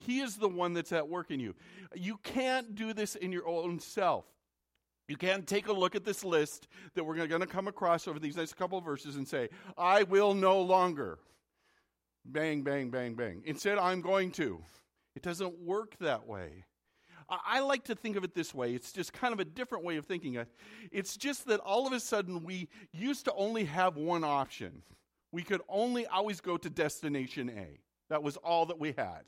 He 0.00 0.20
is 0.20 0.36
the 0.36 0.48
one 0.48 0.72
that's 0.72 0.92
at 0.92 1.08
work 1.08 1.30
in 1.30 1.38
you. 1.38 1.54
You 1.94 2.16
can't 2.24 2.74
do 2.74 2.92
this 2.92 3.14
in 3.14 3.30
your 3.30 3.46
own 3.46 3.78
self. 3.78 4.24
You 5.08 5.16
can't 5.16 5.46
take 5.46 5.68
a 5.68 5.72
look 5.72 5.94
at 5.94 6.04
this 6.04 6.24
list 6.24 6.68
that 6.94 7.04
we're 7.04 7.26
going 7.26 7.40
to 7.40 7.46
come 7.46 7.68
across 7.68 8.06
over 8.08 8.18
these 8.18 8.36
next 8.36 8.54
couple 8.54 8.78
of 8.78 8.84
verses 8.84 9.16
and 9.16 9.26
say, 9.26 9.48
I 9.76 10.04
will 10.04 10.34
no 10.34 10.60
longer. 10.60 11.18
Bang, 12.24 12.62
bang, 12.62 12.90
bang, 12.90 13.14
bang. 13.14 13.42
Instead, 13.44 13.78
I'm 13.78 14.00
going 14.00 14.30
to. 14.32 14.62
It 15.14 15.22
doesn't 15.22 15.58
work 15.58 15.96
that 16.00 16.26
way. 16.26 16.64
I 17.28 17.60
like 17.60 17.84
to 17.84 17.94
think 17.94 18.16
of 18.16 18.24
it 18.24 18.34
this 18.34 18.54
way. 18.54 18.74
It's 18.74 18.92
just 18.92 19.12
kind 19.12 19.32
of 19.32 19.40
a 19.40 19.44
different 19.44 19.84
way 19.84 19.96
of 19.96 20.06
thinking. 20.06 20.38
It's 20.90 21.16
just 21.16 21.46
that 21.46 21.60
all 21.60 21.86
of 21.86 21.92
a 21.92 22.00
sudden 22.00 22.44
we 22.44 22.68
used 22.92 23.24
to 23.24 23.32
only 23.34 23.64
have 23.64 23.96
one 23.96 24.22
option. 24.22 24.82
We 25.32 25.42
could 25.42 25.62
only 25.68 26.06
always 26.06 26.40
go 26.40 26.56
to 26.58 26.68
destination 26.68 27.50
A. 27.50 27.78
That 28.10 28.22
was 28.22 28.36
all 28.36 28.66
that 28.66 28.78
we 28.78 28.92
had. 28.92 29.22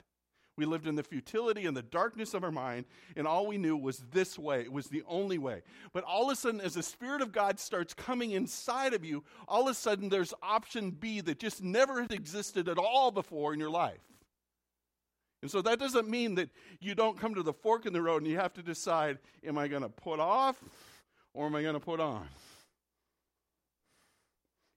We 0.57 0.67
lived 0.67 0.87
in 0.87 0.95
the 0.95 1.03
futility 1.03 1.67
and 1.67 1.77
the 1.77 1.83
darkness 1.83 2.33
of 2.33 2.45
our 2.45 2.53
mind, 2.53 2.85
and 3.17 3.27
all 3.27 3.47
we 3.47 3.59
knew 3.59 3.77
was 3.77 4.05
this 4.13 4.39
way. 4.39 4.61
It 4.61 4.73
was 4.73 4.87
the 4.87 5.03
only 5.09 5.37
way. 5.37 5.63
But 5.93 6.05
all 6.05 6.31
of 6.31 6.33
a 6.33 6.37
sudden, 6.37 6.61
as 6.61 6.75
the 6.75 6.83
Spirit 6.83 7.23
of 7.23 7.33
God 7.33 7.59
starts 7.59 7.93
coming 7.93 8.31
inside 8.31 8.95
of 8.95 9.05
you, 9.05 9.25
all 9.49 9.63
of 9.63 9.69
a 9.69 9.75
sudden 9.75 10.09
there's 10.09 10.33
option 10.43 10.93
B 10.93 11.21
that 11.23 11.41
just 11.41 11.63
never 11.63 12.03
had 12.03 12.13
existed 12.13 12.69
at 12.69 12.79
all 12.79 13.11
before 13.11 13.53
in 13.53 13.59
your 13.59 13.71
life. 13.71 14.01
And 15.43 15.51
so 15.51 15.61
that 15.61 15.79
doesn't 15.79 16.09
mean 16.09 16.37
that 16.37 16.49
you 16.81 16.95
don't 16.95 17.19
come 17.21 17.35
to 17.35 17.43
the 17.43 17.53
fork 17.53 17.85
in 17.85 17.93
the 17.93 18.01
road 18.01 18.23
and 18.23 18.31
you 18.31 18.39
have 18.39 18.55
to 18.55 18.63
decide 18.63 19.19
am 19.47 19.59
I 19.59 19.69
going 19.69 19.83
to 19.83 19.91
put 19.91 20.19
off 20.19 20.57
or 21.35 21.45
am 21.45 21.55
I 21.55 21.61
going 21.61 21.75
to 21.75 21.81
put 21.81 22.01
on? 22.01 22.27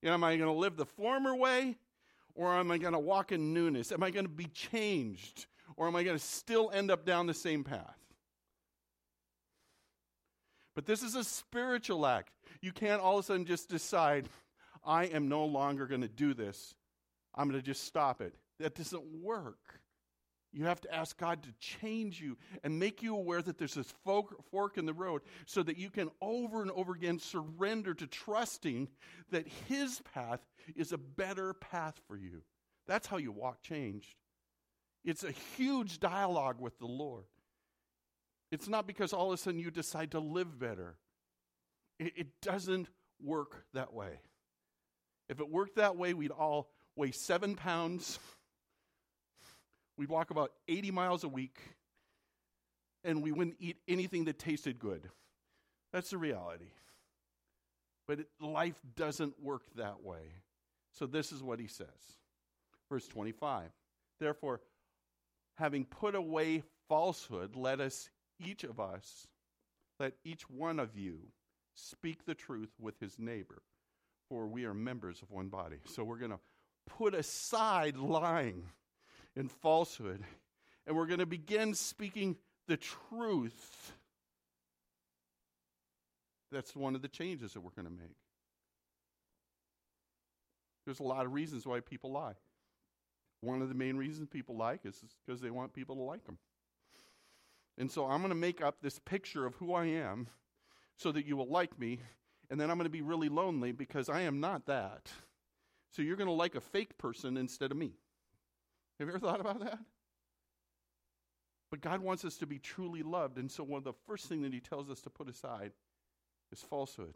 And 0.03 0.11
am 0.11 0.25
I 0.25 0.35
going 0.35 0.49
to 0.49 0.59
live 0.59 0.75
the 0.75 0.85
former 0.85 1.33
way 1.33 1.77
or 2.35 2.53
am 2.53 2.69
I 2.69 2.77
going 2.77 2.91
to 2.91 2.99
walk 2.99 3.31
in 3.31 3.53
newness? 3.53 3.93
Am 3.93 4.03
I 4.03 4.11
going 4.11 4.25
to 4.25 4.31
be 4.31 4.47
changed? 4.47 5.45
Or 5.77 5.87
am 5.87 5.95
I 5.95 6.03
going 6.03 6.17
to 6.17 6.23
still 6.23 6.71
end 6.73 6.91
up 6.91 7.05
down 7.05 7.27
the 7.27 7.33
same 7.33 7.63
path? 7.63 7.97
But 10.75 10.85
this 10.85 11.01
is 11.01 11.15
a 11.15 11.23
spiritual 11.23 12.05
act. 12.05 12.31
You 12.61 12.71
can't 12.71 13.01
all 13.01 13.17
of 13.17 13.23
a 13.23 13.27
sudden 13.27 13.45
just 13.45 13.69
decide, 13.69 14.27
I 14.85 15.05
am 15.05 15.29
no 15.29 15.45
longer 15.45 15.87
going 15.87 16.01
to 16.01 16.07
do 16.07 16.33
this. 16.33 16.75
I'm 17.33 17.49
going 17.49 17.59
to 17.59 17.65
just 17.65 17.83
stop 17.83 18.21
it. 18.21 18.35
That 18.59 18.75
doesn't 18.75 19.03
work. 19.23 19.79
You 20.53 20.65
have 20.65 20.81
to 20.81 20.93
ask 20.93 21.17
God 21.17 21.43
to 21.43 21.49
change 21.59 22.19
you 22.19 22.37
and 22.63 22.79
make 22.79 23.03
you 23.03 23.15
aware 23.15 23.41
that 23.41 23.57
there's 23.57 23.75
this 23.75 23.93
fork 24.03 24.77
in 24.77 24.85
the 24.85 24.93
road 24.93 25.21
so 25.45 25.61
that 25.63 25.77
you 25.77 25.89
can 25.89 26.09
over 26.21 26.61
and 26.61 26.71
over 26.71 26.93
again 26.93 27.19
surrender 27.19 27.93
to 27.93 28.07
trusting 28.07 28.87
that 29.29 29.47
His 29.67 30.01
path 30.13 30.39
is 30.75 30.93
a 30.93 30.97
better 30.97 31.53
path 31.53 31.99
for 32.07 32.17
you. 32.17 32.41
That's 32.87 33.07
how 33.07 33.17
you 33.17 33.31
walk 33.31 33.61
changed. 33.61 34.15
It's 35.03 35.23
a 35.23 35.31
huge 35.31 35.99
dialogue 35.99 36.59
with 36.59 36.77
the 36.79 36.85
Lord. 36.85 37.25
It's 38.51 38.67
not 38.67 38.87
because 38.87 39.13
all 39.13 39.27
of 39.27 39.33
a 39.33 39.37
sudden 39.37 39.59
you 39.59 39.71
decide 39.71 40.11
to 40.11 40.19
live 40.19 40.57
better. 40.57 40.95
It, 41.99 42.13
it 42.15 42.27
doesn't 42.41 42.87
work 43.21 43.65
that 43.73 43.93
way. 43.93 44.19
If 45.29 45.39
it 45.39 45.49
worked 45.49 45.75
that 45.75 45.97
way, 45.97 46.13
we'd 46.13 46.31
all 46.31 46.69
weigh 46.95 47.11
seven 47.11 47.55
pounds. 47.55 48.19
We'd 49.97 50.09
walk 50.09 50.29
about 50.29 50.51
80 50.67 50.91
miles 50.91 51.23
a 51.23 51.27
week, 51.27 51.59
and 53.03 53.23
we 53.23 53.31
wouldn't 53.31 53.57
eat 53.59 53.77
anything 53.87 54.25
that 54.25 54.39
tasted 54.39 54.79
good. 54.79 55.09
That's 55.91 56.11
the 56.11 56.17
reality. 56.17 56.71
But 58.07 58.19
it, 58.19 58.27
life 58.39 58.79
doesn't 58.95 59.41
work 59.41 59.63
that 59.75 60.03
way. 60.03 60.21
So 60.93 61.05
this 61.05 61.31
is 61.31 61.43
what 61.43 61.59
he 61.59 61.67
says. 61.67 61.87
Verse 62.89 63.07
25. 63.07 63.69
Therefore, 64.19 64.61
having 65.57 65.85
put 65.85 66.15
away 66.15 66.63
falsehood, 66.87 67.55
let 67.55 67.79
us, 67.79 68.09
each 68.39 68.63
of 68.63 68.79
us, 68.79 69.27
let 69.99 70.13
each 70.23 70.49
one 70.49 70.79
of 70.79 70.95
you 70.95 71.19
speak 71.73 72.25
the 72.25 72.35
truth 72.35 72.69
with 72.79 72.99
his 72.99 73.19
neighbor. 73.19 73.61
for 74.29 74.47
we 74.47 74.65
are 74.65 74.73
members 74.73 75.21
of 75.21 75.31
one 75.31 75.47
body. 75.47 75.77
So 75.85 76.03
we're 76.03 76.17
going 76.17 76.31
to 76.31 76.39
put 76.85 77.13
aside 77.13 77.97
lying 77.97 78.63
and 79.35 79.51
falsehood, 79.51 80.23
and 80.85 80.95
we're 80.95 81.05
going 81.05 81.19
to 81.19 81.25
begin 81.25 81.73
speaking 81.73 82.37
the 82.67 82.77
truth. 82.77 83.93
That's 86.51 86.75
one 86.75 86.95
of 86.95 87.01
the 87.01 87.07
changes 87.07 87.53
that 87.53 87.61
we're 87.61 87.71
going 87.71 87.87
to 87.87 87.91
make. 87.91 88.15
There's 90.85 90.99
a 90.99 91.03
lot 91.03 91.25
of 91.25 91.33
reasons 91.33 91.65
why 91.65 91.81
people 91.81 92.11
lie. 92.11 92.35
One 93.41 93.61
of 93.61 93.69
the 93.69 93.75
main 93.75 93.97
reasons 93.97 94.27
people 94.29 94.57
like 94.57 94.85
is 94.85 95.03
because 95.25 95.41
they 95.41 95.51
want 95.51 95.73
people 95.73 95.95
to 95.95 96.01
like 96.01 96.25
them. 96.25 96.37
And 97.77 97.91
so 97.91 98.05
I'm 98.07 98.21
going 98.21 98.29
to 98.29 98.35
make 98.35 98.61
up 98.61 98.81
this 98.81 98.99
picture 98.99 99.45
of 99.45 99.55
who 99.55 99.73
I 99.73 99.85
am 99.85 100.27
so 100.97 101.11
that 101.11 101.27
you 101.27 101.37
will 101.37 101.49
like 101.49 101.77
me, 101.79 101.99
and 102.49 102.59
then 102.59 102.71
I'm 102.71 102.77
going 102.77 102.85
to 102.85 102.89
be 102.89 103.01
really 103.01 103.29
lonely 103.29 103.71
because 103.71 104.09
I 104.09 104.21
am 104.21 104.39
not 104.39 104.65
that. 104.65 105.11
So 105.91 106.01
you're 106.01 106.15
going 106.15 106.27
to 106.27 106.33
like 106.33 106.55
a 106.55 106.61
fake 106.61 106.97
person 106.97 107.37
instead 107.37 107.71
of 107.71 107.77
me. 107.77 107.93
Have 108.99 109.07
you 109.07 109.13
ever 109.13 109.19
thought 109.19 109.39
about 109.39 109.59
that? 109.59 109.77
But 111.69 111.81
God 111.81 112.01
wants 112.01 112.25
us 112.25 112.37
to 112.37 112.47
be 112.47 112.57
truly 112.57 113.03
loved, 113.03 113.37
and 113.37 113.51
so 113.51 113.63
one 113.63 113.77
of 113.77 113.83
the 113.83 113.93
first 114.07 114.27
thing 114.27 114.41
that 114.41 114.53
He 114.53 114.59
tells 114.59 114.89
us 114.89 115.01
to 115.01 115.09
put 115.09 115.29
aside 115.29 115.73
is 116.51 116.61
falsehood. 116.61 117.13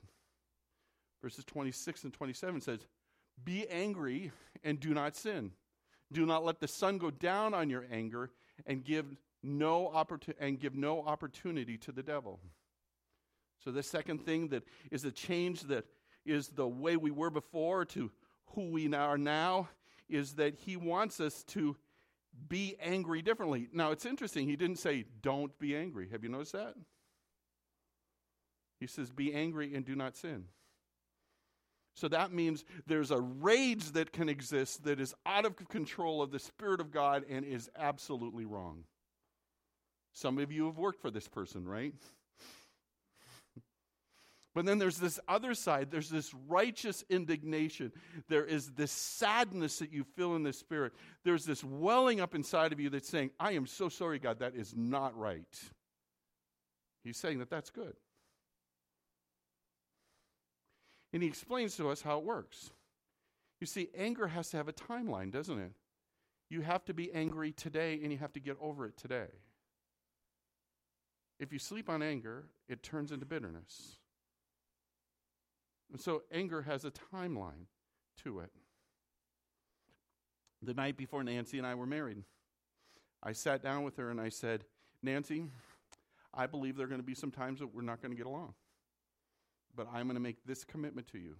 Verses 1.24 1.46
26 1.46 2.04
and 2.04 2.14
27 2.14 2.62
says, 2.62 2.80
Be 3.44 3.68
angry 3.68 4.32
and 4.64 4.80
do 4.80 4.94
not 4.94 5.16
sin. 5.16 5.52
Do 6.12 6.26
not 6.26 6.44
let 6.44 6.60
the 6.60 6.68
sun 6.68 6.98
go 6.98 7.10
down 7.10 7.54
on 7.54 7.70
your 7.70 7.86
anger 7.92 8.32
and 8.66 8.84
give 8.84 9.06
no 9.44 9.92
opportu- 9.94 10.36
and 10.40 10.60
give 10.60 10.76
no 10.76 11.02
opportunity 11.02 11.78
to 11.80 11.92
the 11.92 12.04
devil. 12.04 12.40
So 13.64 13.72
the 13.72 13.84
second 13.84 14.26
thing 14.26 14.50
that 14.50 14.64
is 14.92 15.06
a 15.06 15.12
change 15.12 15.62
that 15.64 15.86
is 16.26 16.50
the 16.50 16.68
way 16.68 16.98
we 16.98 17.12
were 17.12 17.30
before 17.30 17.86
to 17.86 18.12
who 18.54 18.70
we 18.70 18.94
are 18.94 19.18
now 19.18 19.70
is 20.10 20.34
that 20.34 20.56
he 20.56 20.76
wants 20.76 21.20
us 21.20 21.44
to 21.44 21.78
be 22.48 22.76
angry 22.82 23.22
differently. 23.22 23.68
Now 23.72 23.92
it's 23.92 24.06
interesting, 24.06 24.48
he 24.48 24.56
didn't 24.56 24.80
say 24.80 25.06
don't 25.22 25.58
be 25.60 25.76
angry. 25.76 26.10
Have 26.12 26.24
you 26.24 26.30
noticed 26.30 26.54
that? 26.54 26.76
He 28.80 28.88
says 28.88 29.12
be 29.12 29.34
angry 29.34 29.74
and 29.76 29.86
do 29.86 29.96
not 29.96 30.16
sin. 30.16 30.46
So 31.96 32.08
that 32.08 32.32
means 32.32 32.64
there's 32.88 33.12
a 33.12 33.20
rage 33.20 33.92
that 33.92 34.12
can 34.12 34.30
exist 34.30 34.84
that 34.86 35.00
is 35.00 35.14
out 35.26 35.46
of 35.46 35.56
control 35.70 36.22
of 36.22 36.32
the 36.32 36.40
Spirit 36.40 36.80
of 36.80 36.92
God 36.92 37.26
and 37.30 37.46
is 37.46 37.70
absolutely 37.78 38.46
wrong. 38.46 38.86
Some 40.14 40.38
of 40.40 40.52
you 40.52 40.66
have 40.66 40.78
worked 40.78 41.02
for 41.02 41.12
this 41.12 41.28
person, 41.28 41.68
right? 41.68 41.94
But 44.54 44.66
then 44.66 44.80
there's 44.80 44.98
this 44.98 45.18
other 45.30 45.54
side. 45.54 45.92
There's 45.92 46.10
this 46.10 46.34
righteous 46.50 47.06
indignation. 47.10 47.94
There 48.28 48.44
is 48.44 48.72
this 48.72 48.92
sadness 48.92 49.80
that 49.80 49.94
you 49.94 50.04
feel 50.04 50.36
in 50.36 50.44
the 50.44 50.52
spirit. 50.52 50.92
There's 51.24 51.46
this 51.46 51.64
welling 51.64 52.20
up 52.20 52.36
inside 52.36 52.74
of 52.74 52.80
you 52.82 52.90
that's 52.90 53.08
saying, 53.08 53.32
I 53.40 53.54
am 53.54 53.66
so 53.66 53.88
sorry, 53.88 54.20
God, 54.20 54.40
that 54.40 54.54
is 54.54 54.76
not 54.76 55.18
right. 55.18 55.48
He's 57.06 57.16
saying 57.16 57.40
that 57.40 57.50
that's 57.50 57.70
good. 57.70 57.94
And 61.14 61.22
he 61.22 61.28
explains 61.28 61.76
to 61.78 61.90
us 61.90 62.02
how 62.02 62.18
it 62.20 62.24
works. 62.24 62.72
You 63.60 63.68
see, 63.68 63.90
anger 63.96 64.28
has 64.28 64.50
to 64.50 64.58
have 64.58 64.68
a 64.68 64.74
timeline, 64.74 65.32
doesn't 65.32 65.60
it? 65.60 65.74
You 66.50 66.62
have 66.62 66.84
to 66.86 66.94
be 66.94 67.12
angry 67.14 67.52
today 67.52 68.00
and 68.02 68.12
you 68.12 68.18
have 68.18 68.34
to 68.34 68.40
get 68.40 68.58
over 68.60 68.86
it 68.86 68.98
today. 68.98 69.28
If 71.40 71.52
you 71.54 71.60
sleep 71.60 71.90
on 71.90 72.04
anger, 72.04 72.46
it 72.68 72.84
turns 72.84 73.12
into 73.12 73.26
bitterness. 73.26 73.98
And 75.92 76.00
so 76.00 76.24
anger 76.32 76.62
has 76.62 76.86
a 76.86 76.92
timeline 76.92 77.66
to 78.24 78.40
it. 78.40 78.52
The 80.62 80.74
night 80.74 80.98
before 80.98 81.24
Nancy 81.24 81.58
and 81.58 81.66
I 81.66 81.76
were 81.76 81.88
married, 81.88 82.24
I 83.24 83.34
sat 83.34 83.64
down 83.64 83.84
with 83.84 83.98
her 83.98 84.10
and 84.10 84.22
I 84.22 84.30
said, 84.30 84.64
Nancy, 85.02 85.46
I 86.34 86.46
believe 86.48 86.78
there 86.78 86.86
are 86.86 86.90
going 86.90 87.02
to 87.02 87.06
be 87.06 87.16
some 87.16 87.32
times 87.32 87.60
that 87.60 87.74
we're 87.74 87.82
not 87.82 88.02
going 88.02 88.12
to 88.12 88.18
get 88.18 88.28
along. 88.28 88.54
But 89.76 89.88
I'm 89.94 90.06
going 90.06 90.16
to 90.16 90.22
make 90.22 90.44
this 90.46 90.64
commitment 90.64 91.08
to 91.12 91.18
you. 91.18 91.36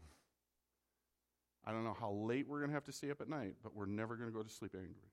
I 1.66 1.72
don't 1.72 1.84
know 1.84 1.96
how 2.00 2.12
late 2.12 2.48
we're 2.48 2.60
going 2.60 2.70
to 2.70 2.74
have 2.74 2.86
to 2.86 2.92
stay 2.92 3.12
up 3.12 3.22
at 3.22 3.30
night, 3.30 3.56
but 3.62 3.76
we're 3.76 3.86
never 3.86 4.16
going 4.16 4.30
to 4.30 4.36
go 4.36 4.42
to 4.42 4.50
sleep 4.50 4.74
angry. 4.76 5.12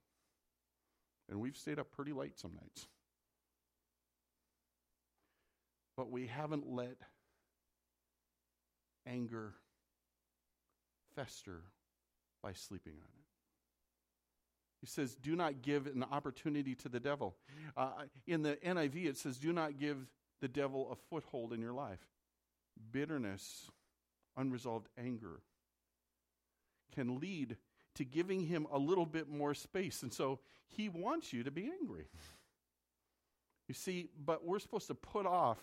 And 1.29 1.41
we've 1.41 1.57
stayed 1.57 1.79
up 1.79 1.91
pretty 1.93 2.13
late 2.13 2.39
some 2.39 2.53
nights. 2.55 2.87
But 5.97 6.11
we 6.11 6.27
haven't 6.27 6.67
let 6.67 6.97
anger 9.07 9.55
fester 11.15 11.63
by 12.43 12.53
sleeping 12.53 12.93
on 12.95 12.99
it. 12.99 13.29
He 14.81 14.87
says, 14.87 15.17
Do 15.17 15.35
not 15.35 15.61
give 15.61 15.87
an 15.87 16.05
opportunity 16.11 16.75
to 16.77 16.89
the 16.89 17.01
devil. 17.01 17.37
Uh, 17.77 17.91
in 18.27 18.43
the 18.43 18.57
NIV, 18.65 19.07
it 19.07 19.17
says, 19.17 19.37
Do 19.39 19.53
not 19.53 19.79
give 19.79 19.97
the 20.41 20.49
devil 20.49 20.89
a 20.93 20.97
foothold 21.11 21.53
in 21.53 21.61
your 21.61 21.73
life. 21.73 22.07
Bitterness, 22.93 23.71
unresolved 24.37 24.89
anger 24.99 25.41
can 26.95 27.21
lead 27.21 27.57
to 27.95 28.05
giving 28.05 28.41
him 28.41 28.67
a 28.73 28.79
little 28.79 29.07
bit 29.07 29.29
more 29.29 29.55
space. 29.55 30.03
And 30.03 30.13
so 30.13 30.41
he 30.69 30.89
wants 30.89 31.33
you 31.33 31.43
to 31.43 31.51
be 31.51 31.71
angry. 31.81 32.07
You 33.67 33.75
see, 33.75 34.09
but 34.25 34.45
we're 34.45 34.61
supposed 34.61 34.87
to 34.87 34.95
put 34.95 35.27
off 35.27 35.59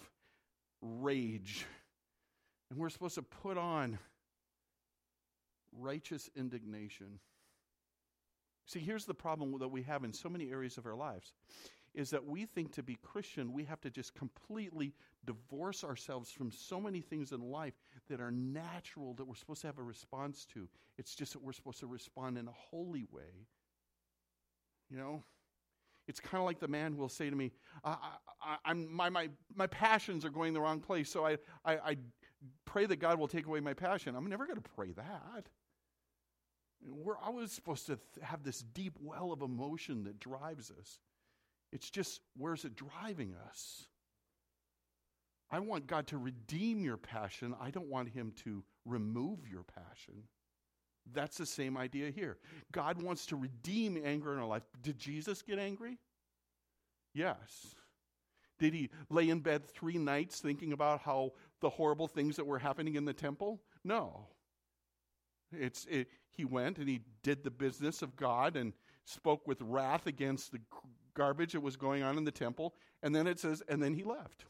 rage 0.82 1.66
and 2.70 2.80
we're 2.80 2.90
supposed 2.90 3.16
to 3.16 3.22
put 3.22 3.58
on 3.58 3.98
righteous 5.72 6.30
indignation. 6.36 7.20
See, 8.66 8.80
here's 8.80 9.06
the 9.06 9.14
problem 9.14 9.58
that 9.60 9.68
we 9.68 9.84
have 9.84 10.04
in 10.04 10.14
so 10.14 10.30
many 10.30 10.52
areas 10.52 10.78
of 10.78 10.86
our 10.86 10.96
lives 10.96 11.34
is 11.94 12.10
that 12.10 12.26
we 12.26 12.46
think 12.46 12.74
to 12.74 12.84
be 12.84 12.98
Christian, 13.02 13.54
we 13.54 13.64
have 13.64 13.80
to 13.82 13.90
just 13.90 14.14
completely 14.16 14.94
divorce 15.26 15.84
ourselves 15.84 16.32
from 16.32 16.52
so 16.52 16.80
many 16.80 17.02
things 17.02 17.32
in 17.32 17.42
life 17.42 17.74
that 18.10 18.22
are 18.22 18.32
natural 18.32 19.14
that 19.16 19.26
we're 19.26 19.36
supposed 19.36 19.62
to 19.62 19.68
have 19.68 19.80
a 19.80 19.84
response 19.84 20.46
to. 20.54 20.68
It's 20.98 21.16
just 21.16 21.34
that 21.34 21.44
we're 21.44 21.54
supposed 21.54 21.80
to 21.80 21.88
respond 21.88 22.38
in 22.38 22.48
a 22.48 22.52
holy 22.52 23.06
way. 23.12 23.48
You 24.90 24.98
know? 24.98 25.24
It's 26.08 26.20
kind 26.20 26.40
of 26.40 26.46
like 26.46 26.60
the 26.60 26.68
man 26.68 26.94
who 26.94 27.00
will 27.00 27.10
say 27.10 27.30
to 27.30 27.36
me, 27.36 27.52
I, 27.84 27.98
I, 28.64 28.74
my, 28.74 29.10
my, 29.10 29.30
my 29.56 29.68
passions 29.68 30.24
are 30.24 30.30
going 30.30 30.54
the 30.54 30.62
wrong 30.62 30.80
place, 30.80 31.10
so 31.10 31.26
I, 31.26 31.38
I, 31.66 31.74
I 31.78 31.98
pray 32.66 32.86
that 32.86 32.98
God 32.98 33.18
will 33.18 33.28
take 33.28 33.48
away 33.48 33.60
my 33.60 33.74
passion. 33.74 34.16
I'm 34.16 34.30
never 34.30 34.46
going 34.46 34.62
to 34.62 34.70
pray 34.76 34.92
that. 34.92 35.50
We're 36.88 37.18
always 37.18 37.52
supposed 37.52 37.88
to 37.88 37.98
have 38.22 38.44
this 38.44 38.60
deep 38.60 39.00
well 39.02 39.32
of 39.32 39.42
emotion 39.42 40.04
that 40.04 40.20
drives 40.20 40.72
us. 40.80 41.00
It's 41.72 41.90
just, 41.90 42.22
where's 42.38 42.66
it 42.66 42.76
driving 42.76 43.34
us? 43.50 43.88
I 45.56 45.60
want 45.60 45.88
God 45.88 46.08
to 46.08 46.18
redeem 46.18 46.84
your 46.84 46.98
passion. 46.98 47.56
I 47.62 47.72
don't 47.72 47.88
want 47.88 48.10
Him 48.10 48.34
to 48.44 48.62
remove 48.84 49.48
your 49.50 49.64
passion. 49.64 50.24
That's 51.14 51.38
the 51.38 51.46
same 51.46 51.78
idea 51.78 52.12
here. 52.12 52.40
God 52.74 53.02
wants 53.02 53.26
to 53.28 53.38
redeem 53.38 53.98
anger 54.04 54.34
in 54.34 54.40
our 54.40 54.48
life. 54.48 54.64
Did 54.82 55.00
Jesus 55.00 55.42
get 55.42 55.58
angry? 55.58 55.98
Yes. 57.14 57.74
Did 58.60 58.74
he 58.74 58.90
lay 59.10 59.30
in 59.30 59.40
bed 59.40 59.66
three 59.66 59.98
nights 59.98 60.42
thinking 60.42 60.74
about 60.74 61.00
how 61.00 61.32
the 61.62 61.70
horrible 61.70 62.08
things 62.10 62.36
that 62.36 62.46
were 62.46 62.60
happening 62.60 62.96
in 62.96 63.06
the 63.06 63.14
temple? 63.14 63.62
No. 63.86 64.28
It's, 65.54 65.86
it, 65.86 66.10
he 66.32 66.44
went 66.44 66.80
and 66.80 66.90
he 66.90 67.00
did 67.24 67.46
the 67.46 67.52
business 67.52 68.02
of 68.02 68.18
God 68.18 68.58
and 68.58 68.74
spoke 69.06 69.48
with 69.48 69.62
wrath 69.62 70.06
against 70.06 70.52
the 70.52 70.60
garbage 71.14 71.54
that 71.54 71.62
was 71.62 71.78
going 71.78 72.04
on 72.04 72.18
in 72.18 72.26
the 72.26 72.32
temple. 72.32 72.74
And 73.02 73.16
then 73.16 73.26
it 73.26 73.40
says, 73.40 73.64
and 73.70 73.82
then 73.82 73.94
he 73.94 74.04
left. 74.04 74.48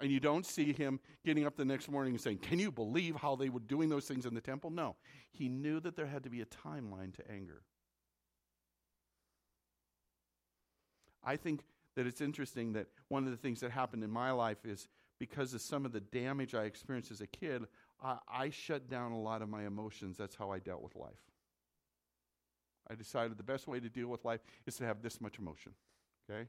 And 0.00 0.10
you 0.10 0.18
don't 0.18 0.46
see 0.46 0.72
him 0.72 0.98
getting 1.24 1.46
up 1.46 1.56
the 1.56 1.64
next 1.64 1.90
morning 1.90 2.14
and 2.14 2.20
saying, 2.20 2.38
Can 2.38 2.58
you 2.58 2.72
believe 2.72 3.16
how 3.16 3.36
they 3.36 3.50
were 3.50 3.60
doing 3.60 3.88
those 3.88 4.06
things 4.06 4.24
in 4.24 4.34
the 4.34 4.40
temple? 4.40 4.70
No. 4.70 4.96
He 5.30 5.48
knew 5.48 5.78
that 5.80 5.94
there 5.94 6.06
had 6.06 6.24
to 6.24 6.30
be 6.30 6.40
a 6.40 6.46
timeline 6.46 7.14
to 7.16 7.30
anger. 7.30 7.62
I 11.22 11.36
think 11.36 11.60
that 11.96 12.06
it's 12.06 12.20
interesting 12.20 12.72
that 12.72 12.86
one 13.08 13.24
of 13.24 13.30
the 13.30 13.36
things 13.36 13.60
that 13.60 13.70
happened 13.70 14.02
in 14.02 14.10
my 14.10 14.30
life 14.30 14.64
is 14.64 14.88
because 15.18 15.52
of 15.52 15.60
some 15.60 15.84
of 15.84 15.92
the 15.92 16.00
damage 16.00 16.54
I 16.54 16.64
experienced 16.64 17.10
as 17.10 17.20
a 17.20 17.26
kid, 17.26 17.66
I, 18.02 18.16
I 18.26 18.50
shut 18.50 18.88
down 18.88 19.12
a 19.12 19.20
lot 19.20 19.42
of 19.42 19.50
my 19.50 19.66
emotions. 19.66 20.16
That's 20.16 20.34
how 20.34 20.50
I 20.50 20.60
dealt 20.60 20.82
with 20.82 20.96
life. 20.96 21.20
I 22.88 22.94
decided 22.94 23.36
the 23.36 23.44
best 23.44 23.68
way 23.68 23.78
to 23.80 23.88
deal 23.88 24.08
with 24.08 24.24
life 24.24 24.40
is 24.66 24.76
to 24.76 24.84
have 24.84 25.02
this 25.02 25.20
much 25.20 25.38
emotion. 25.38 25.72
Okay? 26.28 26.48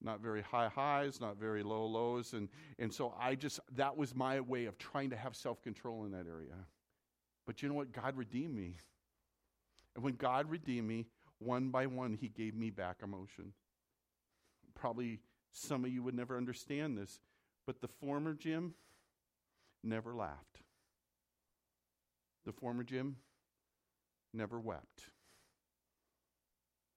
Not 0.00 0.20
very 0.20 0.42
high 0.42 0.68
highs, 0.68 1.20
not 1.20 1.36
very 1.38 1.62
low 1.62 1.86
lows. 1.86 2.32
And, 2.32 2.48
and 2.78 2.92
so 2.92 3.14
I 3.18 3.34
just, 3.34 3.60
that 3.76 3.96
was 3.96 4.14
my 4.14 4.40
way 4.40 4.66
of 4.66 4.78
trying 4.78 5.10
to 5.10 5.16
have 5.16 5.34
self 5.34 5.62
control 5.62 6.04
in 6.04 6.12
that 6.12 6.26
area. 6.28 6.54
But 7.46 7.62
you 7.62 7.68
know 7.68 7.74
what? 7.74 7.92
God 7.92 8.16
redeemed 8.16 8.54
me. 8.54 8.76
And 9.94 10.04
when 10.04 10.14
God 10.14 10.48
redeemed 10.48 10.86
me, 10.86 11.06
one 11.38 11.70
by 11.70 11.86
one, 11.86 12.14
He 12.14 12.28
gave 12.28 12.54
me 12.54 12.70
back 12.70 12.98
emotion. 13.02 13.52
Probably 14.74 15.20
some 15.52 15.84
of 15.84 15.90
you 15.90 16.02
would 16.02 16.14
never 16.14 16.36
understand 16.36 16.96
this, 16.96 17.20
but 17.66 17.80
the 17.80 17.88
former 17.88 18.34
Jim, 18.34 18.74
never 19.82 20.14
laughed. 20.14 20.62
The 22.44 22.52
former 22.52 22.84
Jim 22.84 23.16
never 24.32 24.60
wept. 24.60 25.10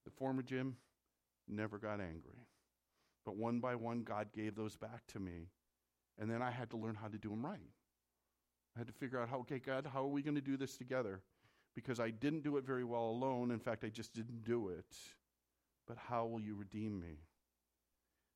The 0.05 0.11
former 0.11 0.41
Jim 0.41 0.75
never 1.47 1.77
got 1.77 1.99
angry. 1.99 2.45
But 3.25 3.35
one 3.35 3.59
by 3.59 3.75
one, 3.75 4.03
God 4.03 4.29
gave 4.33 4.55
those 4.55 4.75
back 4.75 5.05
to 5.09 5.19
me. 5.19 5.49
And 6.19 6.29
then 6.29 6.41
I 6.41 6.51
had 6.51 6.69
to 6.71 6.77
learn 6.77 6.95
how 6.95 7.07
to 7.07 7.17
do 7.17 7.29
them 7.29 7.45
right. 7.45 7.59
I 8.75 8.79
had 8.79 8.87
to 8.87 8.93
figure 8.93 9.19
out 9.19 9.29
how, 9.29 9.39
okay, 9.39 9.59
God, 9.59 9.87
how 9.91 10.03
are 10.03 10.07
we 10.07 10.21
going 10.21 10.35
to 10.35 10.41
do 10.41 10.57
this 10.57 10.77
together? 10.77 11.21
Because 11.75 11.99
I 11.99 12.09
didn't 12.09 12.43
do 12.43 12.57
it 12.57 12.65
very 12.65 12.83
well 12.83 13.05
alone. 13.05 13.51
In 13.51 13.59
fact, 13.59 13.83
I 13.83 13.89
just 13.89 14.13
didn't 14.13 14.43
do 14.43 14.69
it. 14.69 14.97
But 15.87 15.97
how 15.97 16.25
will 16.25 16.41
you 16.41 16.55
redeem 16.55 16.99
me? 16.99 17.19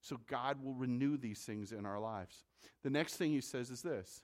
So 0.01 0.19
God 0.27 0.63
will 0.63 0.75
renew 0.75 1.17
these 1.17 1.39
things 1.39 1.71
in 1.71 1.85
our 1.85 1.99
lives. 1.99 2.43
The 2.83 2.89
next 2.89 3.15
thing 3.15 3.31
he 3.31 3.41
says 3.41 3.69
is 3.69 3.81
this 3.81 4.21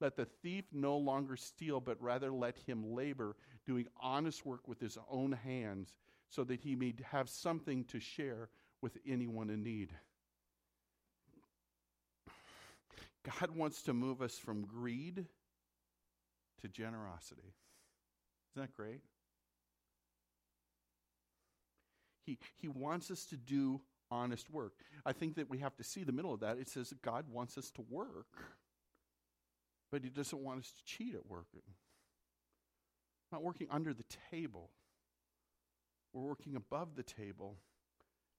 Let 0.00 0.16
the 0.16 0.26
thief 0.26 0.64
no 0.72 0.96
longer 0.96 1.36
steal, 1.36 1.80
but 1.80 2.00
rather 2.00 2.30
let 2.30 2.56
him 2.66 2.94
labor, 2.94 3.36
doing 3.66 3.86
honest 4.00 4.46
work 4.46 4.68
with 4.68 4.80
his 4.80 4.96
own 5.10 5.32
hands, 5.32 5.92
so 6.28 6.44
that 6.44 6.60
he 6.60 6.76
may 6.76 6.94
have 7.10 7.28
something 7.28 7.84
to 7.84 7.98
share 8.00 8.48
with 8.84 8.98
anyone 9.08 9.48
in 9.48 9.62
need. 9.62 9.88
God 13.40 13.56
wants 13.56 13.80
to 13.84 13.94
move 13.94 14.20
us 14.20 14.36
from 14.36 14.66
greed 14.66 15.24
to 16.60 16.68
generosity. 16.68 17.54
Isn't 18.52 18.66
that 18.66 18.76
great? 18.76 19.00
He, 22.26 22.38
he 22.60 22.68
wants 22.68 23.10
us 23.10 23.24
to 23.30 23.38
do 23.38 23.80
honest 24.10 24.50
work. 24.50 24.74
I 25.06 25.14
think 25.14 25.36
that 25.36 25.48
we 25.48 25.60
have 25.60 25.74
to 25.76 25.82
see 25.82 26.04
the 26.04 26.12
middle 26.12 26.34
of 26.34 26.40
that. 26.40 26.58
It 26.58 26.68
says 26.68 26.92
God 27.00 27.24
wants 27.32 27.56
us 27.56 27.70
to 27.76 27.84
work, 27.88 28.36
but 29.90 30.04
He 30.04 30.10
doesn't 30.10 30.42
want 30.42 30.60
us 30.60 30.70
to 30.72 30.84
cheat 30.84 31.14
at 31.14 31.26
working. 31.26 31.62
Not 33.32 33.42
working 33.42 33.68
under 33.70 33.94
the 33.94 34.04
table, 34.30 34.68
we're 36.12 36.28
working 36.28 36.54
above 36.54 36.96
the 36.96 37.02
table. 37.02 37.56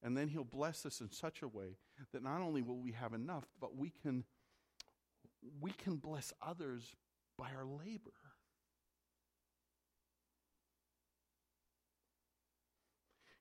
And 0.02 0.16
then 0.16 0.28
He'll 0.28 0.44
bless 0.44 0.86
us 0.86 1.00
in 1.00 1.10
such 1.10 1.42
a 1.42 1.48
way 1.48 1.76
that 2.12 2.22
not 2.22 2.40
only 2.40 2.62
will 2.62 2.78
we 2.78 2.92
have 2.92 3.12
enough, 3.12 3.44
but 3.60 3.76
we 3.76 3.90
can, 3.90 4.24
we 5.60 5.70
can 5.72 5.96
bless 5.96 6.32
others 6.42 6.94
by 7.38 7.50
our 7.56 7.64
labor. 7.64 8.12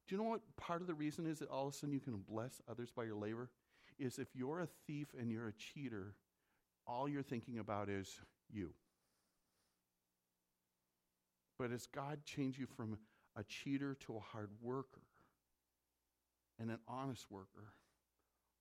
Do 0.08 0.16
you 0.16 0.22
know 0.22 0.30
what 0.30 0.42
part 0.56 0.82
of 0.82 0.88
the 0.88 0.94
reason 0.94 1.26
is 1.26 1.40
that 1.40 1.50
all 1.50 1.68
of 1.68 1.74
a 1.74 1.78
sudden 1.78 1.94
you 1.94 2.00
can 2.00 2.18
bless 2.18 2.62
others 2.70 2.92
by 2.96 3.06
your 3.06 3.16
labor? 3.16 3.50
Is 3.98 4.20
if 4.20 4.28
you're 4.36 4.60
a 4.60 4.68
thief 4.88 5.08
and 5.18 5.32
you're 5.32 5.48
a 5.48 5.54
cheater, 5.54 6.16
all 6.86 7.08
you're 7.10 7.24
thinking 7.24 7.60
about 7.60 7.90
is 7.90 8.20
you. 8.52 8.74
But 11.58 11.72
as 11.72 11.88
God 11.88 12.26
changed 12.26 12.60
you 12.60 12.68
from 12.68 12.98
a 13.36 13.44
cheater 13.44 13.96
to 14.06 14.18
a 14.18 14.20
hard 14.20 14.50
worker 14.62 15.02
and 16.60 16.72
an 16.72 16.80
honest 16.88 17.30
worker, 17.30 17.74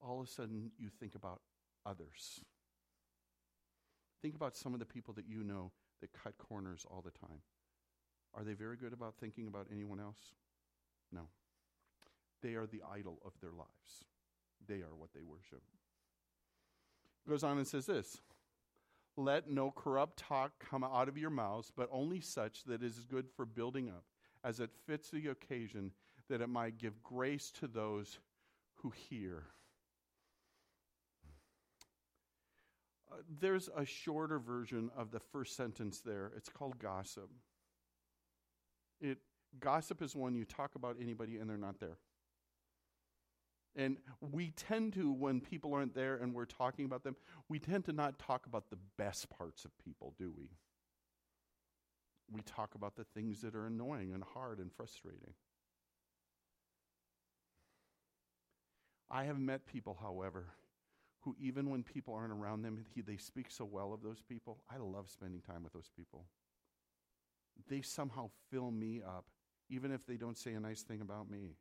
all 0.01 0.21
of 0.21 0.27
a 0.27 0.31
sudden 0.31 0.71
you 0.79 0.89
think 1.01 1.15
about 1.15 1.41
others. 1.87 2.41
Think 4.23 4.35
about 4.35 4.57
some 4.57 4.73
of 4.73 4.81
the 4.81 4.87
people 4.87 5.15
that 5.15 5.29
you 5.29 5.45
know 5.45 5.71
that 6.01 6.11
cut 6.13 6.39
corners 6.39 6.87
all 6.91 7.03
the 7.03 7.11
time. 7.11 7.41
Are 8.35 8.43
they 8.43 8.55
very 8.55 8.77
good 8.77 8.93
about 8.93 9.15
thinking 9.21 9.47
about 9.47 9.69
anyone 9.73 10.01
else? 10.01 10.35
No. 11.13 11.29
They 12.43 12.55
are 12.55 12.67
the 12.67 12.83
idol 12.93 13.19
of 13.25 13.33
their 13.41 13.53
lives. 13.53 14.05
They 14.67 14.77
are 14.77 14.95
what 14.97 15.13
they 15.15 15.23
worship. 15.23 15.63
Goes 17.29 17.45
on 17.45 17.59
and 17.59 17.67
says 17.67 17.87
this 17.87 18.19
Let 19.17 19.51
no 19.51 19.71
corrupt 19.71 20.19
talk 20.19 20.53
come 20.59 20.85
out 20.85 21.09
of 21.09 21.17
your 21.17 21.31
mouths, 21.31 21.73
but 21.75 21.89
only 21.93 22.21
such 22.21 22.65
that 22.65 22.83
is 22.83 23.07
good 23.11 23.27
for 23.37 23.47
building 23.47 23.89
up, 23.89 24.05
as 24.43 24.61
it 24.61 24.71
fits 24.87 25.11
the 25.11 25.29
occasion, 25.29 25.93
that 26.29 26.41
it 26.41 26.49
might 26.49 26.79
give 26.79 27.03
grace 27.03 27.51
to 27.61 27.67
those 27.67 28.19
who 28.77 28.91
hear. 28.91 29.45
Uh, 33.13 33.17
there's 33.41 33.69
a 33.77 33.85
shorter 33.85 34.39
version 34.39 34.91
of 34.97 35.11
the 35.11 35.21
first 35.21 35.57
sentence 35.57 36.01
there. 36.01 36.33
It's 36.37 36.49
called 36.49 36.79
gossip. 36.79 37.31
It 39.01 39.19
Gossip 39.61 40.03
is 40.03 40.17
when 40.17 40.35
you 40.35 40.45
talk 40.45 40.75
about 40.75 40.97
anybody 41.01 41.39
and 41.39 41.49
they're 41.49 41.57
not 41.57 41.79
there. 41.81 41.99
And 43.77 43.97
we 44.21 44.51
tend 44.51 44.93
to, 44.95 45.13
when 45.13 45.41
people 45.41 45.75
aren't 45.75 45.95
there 45.95 46.17
and 46.17 46.33
we're 46.33 46.45
talking 46.45 46.85
about 46.85 47.03
them, 47.03 47.17
we 47.49 47.59
tend 47.59 47.85
to 47.87 47.93
not 47.93 48.19
talk 48.19 48.47
about 48.47 48.71
the 48.71 48.79
best 48.97 49.29
parts 49.31 49.65
of 49.65 49.77
people, 49.79 50.15
do 50.17 50.33
we? 50.37 50.51
We 52.31 52.41
talk 52.43 52.75
about 52.75 52.95
the 52.97 53.05
things 53.05 53.41
that 53.43 53.55
are 53.55 53.67
annoying 53.67 54.13
and 54.13 54.23
hard 54.23 54.59
and 54.59 54.73
frustrating. 54.73 55.35
I 59.15 59.25
have 59.25 59.39
met 59.39 59.65
people, 59.65 59.97
however, 60.01 60.47
who, 61.21 61.37
even 61.39 61.71
when 61.71 61.85
people 61.85 62.15
aren't 62.15 62.33
around 62.33 62.63
them, 62.63 62.85
he, 62.93 63.01
they 63.01 63.17
speak 63.17 63.47
so 63.49 63.65
well 63.65 63.93
of 63.93 64.03
those 64.03 64.21
people. 64.21 64.59
I 64.69 64.79
love 64.79 65.09
spending 65.09 65.41
time 65.41 65.63
with 65.63 65.73
those 65.73 65.89
people. 65.97 66.25
They 67.69 67.81
somehow 67.81 68.31
fill 68.51 68.73
me 68.73 69.03
up 69.07 69.27
even 69.71 69.93
if 69.93 70.05
they 70.05 70.17
don't 70.17 70.37
say 70.37 70.55
a 70.55 70.61
nice 70.61 70.83
thing 70.83 71.01
about 71.01 71.31
me. 71.31 71.55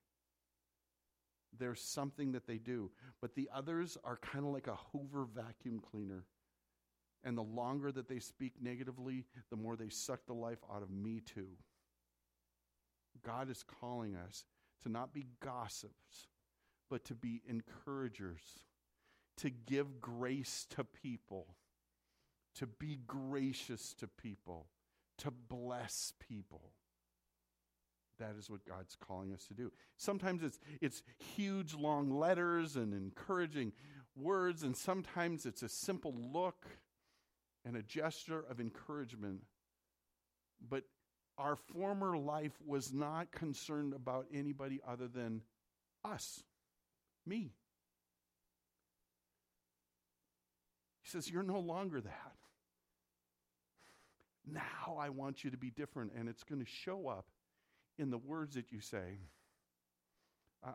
There's 1.58 1.80
something 1.80 2.32
that 2.32 2.48
they 2.48 2.58
do. 2.58 2.90
But 3.22 3.36
the 3.36 3.50
others 3.54 4.00
are 4.04 4.18
kind 4.18 4.46
of 4.46 4.52
like 4.52 4.68
a 4.68 4.78
Hoover 4.92 5.26
vacuum 5.26 5.80
cleaner. 5.80 6.26
And 7.24 7.38
the 7.38 7.44
longer 7.44 7.92
that 7.92 8.10
they 8.10 8.20
speak 8.20 8.54
negatively, 8.60 9.26
the 9.52 9.56
more 9.56 9.76
they 9.76 9.90
suck 9.90 10.26
the 10.26 10.34
life 10.34 10.58
out 10.74 10.82
of 10.82 10.90
me, 10.90 11.22
too. 11.22 11.50
God 13.24 13.50
is 13.52 13.64
calling 13.64 14.16
us 14.16 14.44
to 14.82 14.90
not 14.90 15.14
be 15.14 15.28
gossips, 15.40 16.28
but 16.94 17.06
to 17.06 17.16
be 17.16 17.42
encouragers, 17.50 18.44
to 19.36 19.50
give 19.50 20.00
grace 20.00 20.68
to 20.70 20.84
people, 20.84 21.48
to 22.54 22.68
be 22.68 23.00
gracious 23.08 23.96
to 23.96 24.08
people, 24.08 24.68
to 25.18 25.32
bless 25.32 26.14
people. 26.20 26.70
That 28.20 28.36
is 28.38 28.48
what 28.48 28.64
God's 28.64 28.96
calling 28.96 29.34
us 29.34 29.44
to 29.46 29.56
do. 29.56 29.72
Sometimes 29.98 30.44
it's, 30.44 30.60
it's 30.82 31.02
huge, 31.36 31.74
long 31.74 32.12
letters 32.12 32.76
and 32.76 32.94
encouraging 32.94 33.74
words, 34.16 34.62
and 34.62 34.78
sometimes 34.78 35.48
it's 35.48 35.64
a 35.64 35.70
simple 35.70 36.14
look 36.32 36.68
and 37.66 37.76
a 37.76 37.82
gesture 37.82 38.46
of 38.48 38.60
encouragement. 38.60 39.42
But 40.70 40.84
our 41.40 41.56
former 41.56 42.16
life 42.16 42.54
was 42.64 42.94
not 42.94 43.32
concerned 43.32 43.96
about 43.96 44.28
anybody 44.32 44.80
other 44.88 45.08
than 45.08 45.42
us, 46.06 46.44
me. 47.26 47.54
He 51.02 51.10
says, 51.10 51.30
You're 51.30 51.44
no 51.44 51.60
longer 51.60 52.02
that. 52.02 52.36
Now 54.46 54.98
I 55.00 55.10
want 55.10 55.44
you 55.44 55.52
to 55.52 55.58
be 55.58 55.70
different, 55.70 56.12
and 56.18 56.28
it's 56.28 56.44
going 56.44 56.60
to 56.60 56.70
show 56.70 57.08
up 57.08 57.26
in 57.98 58.10
the 58.10 58.18
words 58.18 58.56
that 58.56 58.72
you 58.72 58.82
say. 58.82 59.20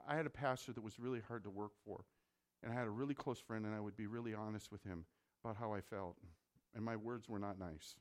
I 0.07 0.17
had 0.17 0.27
a 0.27 0.31
pastor 0.31 0.73
that 0.73 0.83
was 0.83 0.99
really 0.99 1.21
hard 1.27 1.45
to 1.45 1.51
work 1.51 1.73
for, 1.85 2.05
and 2.63 2.73
I 2.73 2.75
had 2.75 2.87
a 2.87 2.91
really 2.91 3.15
close 3.15 3.41
friend, 3.41 3.65
and 3.65 3.75
I 3.75 3.81
would 3.81 3.97
be 3.97 4.07
really 4.07 4.35
honest 4.35 4.71
with 4.71 4.83
him 4.83 5.05
about 5.43 5.57
how 5.57 5.73
I 5.73 5.81
felt, 5.81 6.17
and 6.75 6.85
my 6.85 6.97
words 6.97 7.29
were 7.29 7.39
not 7.39 7.59
nice. 7.59 7.95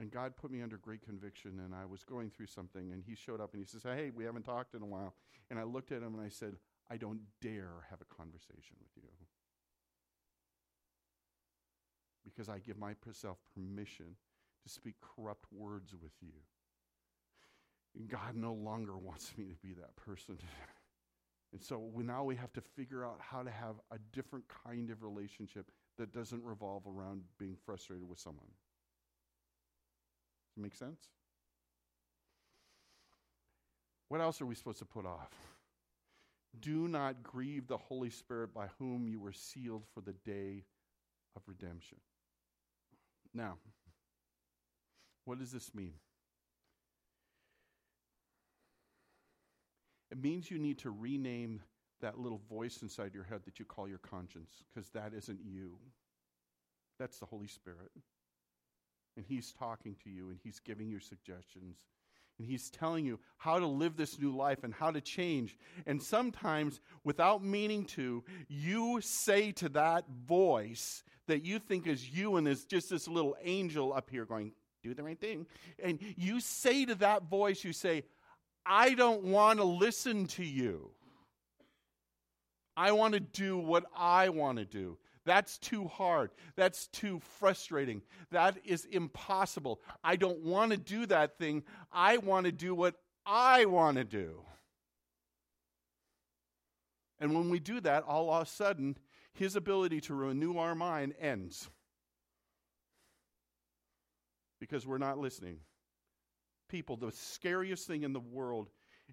And 0.00 0.10
God 0.10 0.36
put 0.36 0.50
me 0.50 0.60
under 0.60 0.76
great 0.76 1.02
conviction, 1.02 1.60
and 1.64 1.74
I 1.74 1.84
was 1.84 2.02
going 2.02 2.30
through 2.30 2.46
something, 2.46 2.90
and 2.92 3.02
he 3.06 3.14
showed 3.14 3.40
up 3.40 3.52
and 3.54 3.62
he 3.62 3.66
says, 3.66 3.82
Hey, 3.84 4.10
we 4.14 4.24
haven't 4.24 4.42
talked 4.42 4.74
in 4.74 4.82
a 4.82 4.86
while. 4.86 5.14
And 5.50 5.58
I 5.58 5.62
looked 5.62 5.92
at 5.92 6.02
him 6.02 6.14
and 6.14 6.24
I 6.24 6.28
said, 6.28 6.56
I 6.90 6.96
don't 6.96 7.20
dare 7.40 7.86
have 7.90 8.00
a 8.00 8.14
conversation 8.14 8.76
with 8.80 8.90
you. 8.96 9.08
Because 12.24 12.48
I 12.48 12.58
give 12.58 12.76
myself 12.78 13.38
permission 13.54 14.16
to 14.64 14.68
speak 14.68 14.94
corrupt 15.00 15.44
words 15.52 15.94
with 15.94 16.12
you. 16.20 16.32
God 18.08 18.34
no 18.34 18.52
longer 18.52 18.98
wants 18.98 19.32
me 19.38 19.44
to 19.44 19.54
be 19.62 19.74
that 19.74 19.94
person. 19.96 20.38
And 21.52 21.62
so 21.62 21.78
we, 21.78 22.02
now 22.02 22.24
we 22.24 22.34
have 22.34 22.52
to 22.54 22.60
figure 22.60 23.06
out 23.06 23.20
how 23.20 23.44
to 23.44 23.50
have 23.50 23.76
a 23.92 23.98
different 24.12 24.44
kind 24.66 24.90
of 24.90 25.04
relationship 25.04 25.70
that 25.98 26.12
doesn't 26.12 26.42
revolve 26.42 26.82
around 26.84 27.22
being 27.38 27.56
frustrated 27.64 28.08
with 28.08 28.18
someone. 28.18 28.48
Does 30.54 30.60
it 30.60 30.62
make 30.62 30.74
sense? 30.74 31.00
What 34.08 34.20
else 34.20 34.40
are 34.40 34.46
we 34.46 34.54
supposed 34.54 34.78
to 34.78 34.84
put 34.84 35.06
off? 35.06 35.32
Do 36.60 36.86
not 36.86 37.24
grieve 37.24 37.66
the 37.66 37.76
Holy 37.76 38.10
Spirit 38.10 38.54
by 38.54 38.68
whom 38.78 39.08
you 39.08 39.18
were 39.18 39.32
sealed 39.32 39.82
for 39.92 40.00
the 40.00 40.12
day 40.12 40.64
of 41.34 41.42
redemption. 41.46 41.98
Now, 43.32 43.58
what 45.24 45.40
does 45.40 45.50
this 45.50 45.74
mean? 45.74 45.94
It 50.12 50.22
means 50.22 50.48
you 50.48 50.58
need 50.58 50.78
to 50.78 50.90
rename 50.90 51.60
that 52.00 52.20
little 52.20 52.40
voice 52.48 52.82
inside 52.82 53.14
your 53.14 53.24
head 53.24 53.40
that 53.46 53.58
you 53.58 53.64
call 53.64 53.88
your 53.88 53.98
conscience, 53.98 54.62
because 54.72 54.90
that 54.90 55.12
isn't 55.12 55.40
you. 55.44 55.78
That's 57.00 57.18
the 57.18 57.26
Holy 57.26 57.48
Spirit. 57.48 57.90
And 59.16 59.24
He's 59.26 59.52
talking 59.52 59.96
to 60.04 60.10
you 60.10 60.30
and 60.30 60.38
He's 60.42 60.60
giving 60.60 60.88
you 60.88 61.00
suggestions. 61.00 61.76
And 62.38 62.46
He's 62.48 62.70
telling 62.70 63.04
you 63.06 63.20
how 63.38 63.58
to 63.58 63.66
live 63.66 63.96
this 63.96 64.18
new 64.18 64.34
life 64.34 64.64
and 64.64 64.74
how 64.74 64.90
to 64.90 65.00
change. 65.00 65.56
And 65.86 66.02
sometimes, 66.02 66.80
without 67.04 67.44
meaning 67.44 67.84
to, 67.86 68.24
you 68.48 69.00
say 69.00 69.52
to 69.52 69.68
that 69.70 70.04
voice 70.26 71.04
that 71.26 71.44
you 71.44 71.58
think 71.58 71.86
is 71.86 72.10
you 72.10 72.36
and 72.36 72.48
is 72.48 72.64
just 72.64 72.90
this 72.90 73.08
little 73.08 73.36
angel 73.42 73.92
up 73.92 74.10
here 74.10 74.24
going, 74.24 74.52
do 74.82 74.94
the 74.94 75.02
right 75.02 75.18
thing. 75.18 75.46
And 75.82 75.98
you 76.16 76.40
say 76.40 76.84
to 76.84 76.94
that 76.96 77.24
voice, 77.24 77.64
you 77.64 77.72
say, 77.72 78.04
I 78.66 78.94
don't 78.94 79.24
want 79.24 79.58
to 79.58 79.64
listen 79.64 80.26
to 80.28 80.44
you. 80.44 80.90
I 82.76 82.92
want 82.92 83.14
to 83.14 83.20
do 83.20 83.56
what 83.56 83.84
I 83.96 84.28
want 84.30 84.58
to 84.58 84.64
do. 84.64 84.98
That's 85.24 85.58
too 85.58 85.88
hard. 85.88 86.30
That's 86.56 86.86
too 86.88 87.20
frustrating. 87.38 88.02
That 88.30 88.58
is 88.64 88.84
impossible. 88.84 89.80
I 90.02 90.16
don't 90.16 90.40
want 90.40 90.72
to 90.72 90.76
do 90.76 91.06
that 91.06 91.38
thing. 91.38 91.62
I 91.92 92.18
want 92.18 92.46
to 92.46 92.52
do 92.52 92.74
what 92.74 92.94
I 93.24 93.64
want 93.64 93.96
to 93.96 94.04
do. 94.04 94.42
And 97.18 97.34
when 97.34 97.48
we 97.48 97.58
do 97.58 97.80
that, 97.80 98.04
all 98.04 98.30
of 98.32 98.42
a 98.42 98.46
sudden, 98.46 98.98
his 99.32 99.56
ability 99.56 100.02
to 100.02 100.14
renew 100.14 100.58
our 100.58 100.74
mind 100.74 101.14
ends. 101.18 101.70
Because 104.60 104.86
we're 104.86 104.98
not 104.98 105.18
listening. 105.18 105.58
People, 106.68 106.96
the 106.96 107.12
scariest 107.12 107.86
thing 107.86 108.02
in 108.02 108.12
the 108.12 108.20
world 108.20 108.68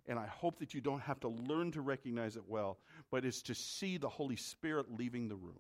and 0.08 0.17
I 0.17 0.26
hope 0.26 0.60
that 0.60 0.74
you 0.74 0.80
don't 0.80 1.02
have 1.02 1.19
to 1.19 1.28
learn 1.28 1.71
to 1.74 1.82
recognize 1.82 2.38
it 2.38 2.43
well, 2.47 2.78
but 3.12 3.26
is 3.26 3.41
to 3.43 3.54
see 3.54 3.97
the 3.97 4.10
Holy 4.10 4.38
Spirit 4.38 4.88
leaving 4.89 5.28
the 5.28 5.36
room 5.36 5.60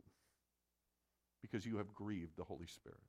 because 1.41 1.65
you 1.65 1.77
have 1.77 1.93
grieved 1.93 2.37
the 2.37 2.43
Holy 2.43 2.67
Spirit. 2.67 2.99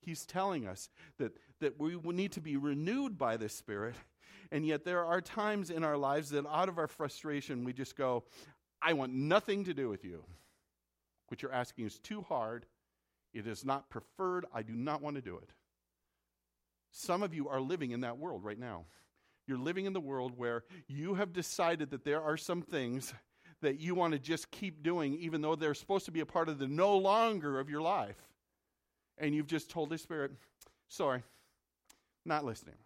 He's 0.00 0.24
telling 0.24 0.66
us 0.66 0.88
that, 1.18 1.32
that 1.60 1.80
we 1.80 1.96
need 2.12 2.32
to 2.32 2.40
be 2.40 2.56
renewed 2.56 3.18
by 3.18 3.36
the 3.36 3.48
Spirit, 3.48 3.96
and 4.52 4.64
yet 4.64 4.84
there 4.84 5.04
are 5.04 5.20
times 5.20 5.70
in 5.70 5.82
our 5.82 5.96
lives 5.96 6.30
that 6.30 6.46
out 6.46 6.68
of 6.68 6.78
our 6.78 6.86
frustration 6.86 7.64
we 7.64 7.72
just 7.72 7.96
go, 7.96 8.24
I 8.80 8.92
want 8.92 9.12
nothing 9.12 9.64
to 9.64 9.74
do 9.74 9.88
with 9.88 10.04
you. 10.04 10.22
What 11.28 11.42
you're 11.42 11.52
asking 11.52 11.86
is 11.86 11.98
too 11.98 12.22
hard. 12.22 12.66
It 13.34 13.46
is 13.46 13.64
not 13.64 13.90
preferred. 13.90 14.46
I 14.54 14.62
do 14.62 14.74
not 14.74 15.02
want 15.02 15.16
to 15.16 15.22
do 15.22 15.36
it. 15.38 15.50
Some 16.92 17.22
of 17.22 17.34
you 17.34 17.48
are 17.48 17.60
living 17.60 17.90
in 17.90 18.02
that 18.02 18.18
world 18.18 18.44
right 18.44 18.58
now. 18.58 18.84
You're 19.46 19.58
living 19.58 19.86
in 19.86 19.92
the 19.92 20.00
world 20.00 20.32
where 20.36 20.64
you 20.88 21.14
have 21.14 21.32
decided 21.32 21.90
that 21.90 22.04
there 22.04 22.22
are 22.22 22.36
some 22.36 22.62
things 22.62 23.12
that 23.62 23.80
you 23.80 23.94
want 23.94 24.12
to 24.12 24.18
just 24.18 24.50
keep 24.50 24.82
doing, 24.82 25.14
even 25.14 25.40
though 25.40 25.56
they're 25.56 25.74
supposed 25.74 26.04
to 26.06 26.10
be 26.10 26.20
a 26.20 26.26
part 26.26 26.48
of 26.48 26.58
the 26.58 26.66
no 26.66 26.96
longer 26.96 27.58
of 27.58 27.70
your 27.70 27.80
life. 27.80 28.16
And 29.18 29.34
you've 29.34 29.46
just 29.46 29.70
told 29.70 29.90
the 29.90 29.98
Spirit, 29.98 30.32
sorry, 30.88 31.22
not 32.24 32.44
listening. 32.44 32.76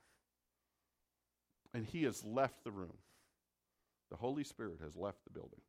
And 1.74 1.84
He 1.84 2.04
has 2.04 2.24
left 2.24 2.62
the 2.64 2.70
room. 2.70 2.96
The 4.10 4.16
Holy 4.16 4.44
Spirit 4.44 4.78
has 4.82 4.96
left 4.96 5.18
the 5.24 5.30
building. 5.30 5.60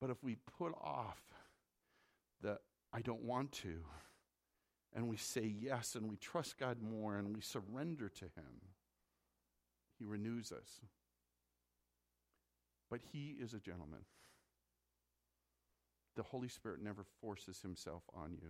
But 0.00 0.10
if 0.10 0.22
we 0.22 0.36
put 0.58 0.72
off 0.82 1.20
the 2.42 2.58
I 2.92 3.00
don't 3.00 3.22
want 3.22 3.52
to. 3.52 3.80
And 4.94 5.08
we 5.08 5.16
say 5.16 5.54
yes 5.60 5.94
and 5.94 6.10
we 6.10 6.16
trust 6.16 6.58
God 6.58 6.78
more 6.82 7.16
and 7.16 7.34
we 7.34 7.40
surrender 7.40 8.08
to 8.08 8.24
Him. 8.24 8.60
He 10.00 10.06
renews 10.06 10.50
us. 10.50 10.80
But 12.90 13.00
He 13.12 13.36
is 13.40 13.54
a 13.54 13.60
gentleman. 13.60 14.00
The 16.16 16.22
Holy 16.24 16.48
Spirit 16.48 16.82
never 16.82 17.04
forces 17.20 17.60
Himself 17.60 18.02
on 18.14 18.32
you, 18.32 18.48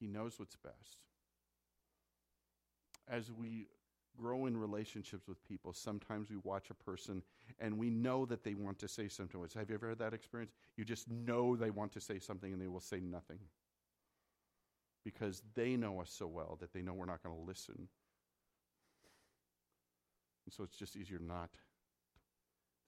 He 0.00 0.08
knows 0.08 0.38
what's 0.38 0.56
best. 0.56 0.98
As 3.08 3.30
we 3.32 3.68
grow 4.16 4.46
in 4.46 4.56
relationships 4.56 5.26
with 5.26 5.42
people, 5.48 5.72
sometimes 5.72 6.28
we 6.30 6.36
watch 6.44 6.70
a 6.70 6.74
person 6.74 7.22
and 7.58 7.78
we 7.78 7.90
know 7.90 8.26
that 8.26 8.44
they 8.44 8.54
want 8.54 8.78
to 8.80 8.88
say 8.88 9.08
something. 9.08 9.40
Have 9.54 9.68
you 9.70 9.74
ever 9.74 9.90
had 9.90 9.98
that 9.98 10.14
experience? 10.14 10.52
You 10.76 10.84
just 10.84 11.08
know 11.10 11.56
they 11.56 11.70
want 11.70 11.92
to 11.92 12.00
say 12.00 12.18
something 12.18 12.52
and 12.52 12.60
they 12.60 12.68
will 12.68 12.80
say 12.80 13.00
nothing 13.00 13.38
because 15.04 15.42
they 15.54 15.76
know 15.76 16.00
us 16.00 16.10
so 16.10 16.26
well 16.26 16.56
that 16.60 16.72
they 16.72 16.82
know 16.82 16.92
we're 16.92 17.06
not 17.06 17.22
going 17.22 17.34
to 17.34 17.42
listen. 17.42 17.88
And 20.46 20.52
so 20.52 20.64
it's 20.64 20.76
just 20.76 20.96
easier 20.96 21.18
not 21.20 21.50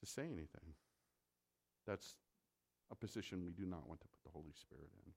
to 0.01 0.07
say 0.07 0.23
anything. 0.23 0.75
That's 1.87 2.15
a 2.91 2.95
position 2.95 3.45
we 3.45 3.53
do 3.53 3.65
not 3.65 3.87
want 3.89 4.01
to 4.01 4.09
put 4.09 4.23
the 4.25 4.31
Holy 4.31 4.53
Spirit 4.55 4.91
in. 5.07 5.13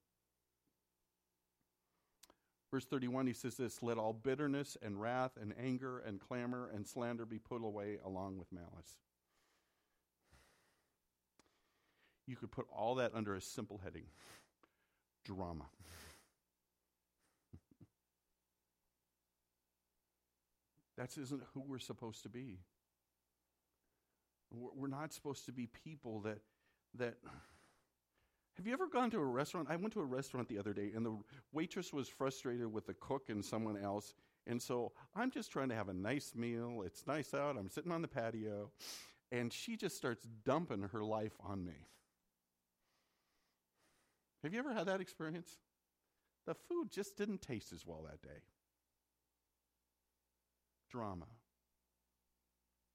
Verse 2.72 2.86
31, 2.86 3.28
he 3.28 3.34
says 3.34 3.56
this 3.56 3.82
Let 3.82 3.98
all 3.98 4.14
bitterness 4.14 4.78
and 4.82 5.00
wrath 5.00 5.32
and 5.40 5.54
anger 5.62 6.00
and 6.00 6.20
clamor 6.20 6.70
and 6.74 6.86
slander 6.86 7.26
be 7.26 7.40
put 7.40 7.64
away 7.64 7.98
along 8.06 8.38
with 8.38 8.52
malice. 8.52 8.98
You 12.28 12.36
could 12.36 12.52
put 12.52 12.68
all 12.76 12.96
that 12.96 13.14
under 13.16 13.36
a 13.36 13.42
simple 13.42 13.80
heading 13.84 14.04
drama. 15.24 15.66
That 20.98 21.18
isn't 21.18 21.44
who 21.54 21.64
we're 21.68 21.80
supposed 21.80 22.24
to 22.24 22.30
be. 22.30 22.60
We're 24.52 24.88
not 24.88 25.14
supposed 25.14 25.46
to 25.46 25.52
be 25.52 25.68
people 25.68 26.22
that 26.22 26.40
that 26.96 27.16
have 28.58 28.66
you 28.66 28.74
ever 28.74 28.88
gone 28.88 29.12
to 29.12 29.20
a 29.20 29.26
restaurant? 29.26 29.68
I 29.70 29.76
went 29.76 29.94
to 29.94 30.00
a 30.00 30.06
restaurant 30.06 30.50
the 30.50 30.58
other 30.58 30.74
day, 30.74 30.92
and 30.96 31.06
the 31.06 31.16
waitress 31.54 31.94
was 31.94 32.08
frustrated 32.08 32.74
with 32.74 32.88
the 32.88 32.96
cook 32.96 33.30
and 33.30 33.46
someone 33.46 33.78
else. 33.78 34.16
And 34.48 34.60
so 34.60 34.94
I'm 35.16 35.30
just 35.30 35.52
trying 35.52 35.70
to 35.70 35.76
have 35.76 35.90
a 35.90 35.94
nice 35.94 36.34
meal. 36.36 36.82
It's 36.84 37.06
nice 37.06 37.36
out. 37.36 37.56
I'm 37.56 37.70
sitting 37.70 37.92
on 37.92 38.02
the 38.02 38.08
patio. 38.08 38.72
And 39.32 39.54
she 39.54 39.76
just 39.76 39.96
starts 39.96 40.26
dumping 40.44 40.90
her 40.92 41.04
life 41.04 41.34
on 41.46 41.66
me. 41.66 41.86
Have 44.42 44.54
you 44.54 44.60
ever 44.60 44.74
had 44.74 44.88
that 44.88 45.02
experience? 45.02 45.52
The 46.48 46.56
food 46.56 46.90
just 46.90 47.16
didn't 47.16 47.44
taste 47.44 47.72
as 47.74 47.86
well 47.86 48.08
that 48.10 48.24
day. 48.24 48.40
Drama. 50.90 51.26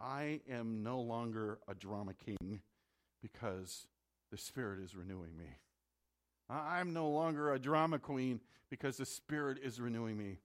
I 0.00 0.40
am 0.50 0.82
no 0.82 1.00
longer 1.00 1.58
a 1.68 1.74
drama 1.74 2.12
king 2.14 2.60
because 3.20 3.86
the 4.30 4.38
Spirit 4.38 4.80
is 4.80 4.96
renewing 4.96 5.36
me. 5.36 5.46
I'm 6.50 6.92
no 6.92 7.08
longer 7.08 7.52
a 7.52 7.58
drama 7.58 7.98
queen 7.98 8.40
because 8.68 8.96
the 8.96 9.06
Spirit 9.06 9.58
is 9.62 9.80
renewing 9.80 10.18
me. 10.18 10.38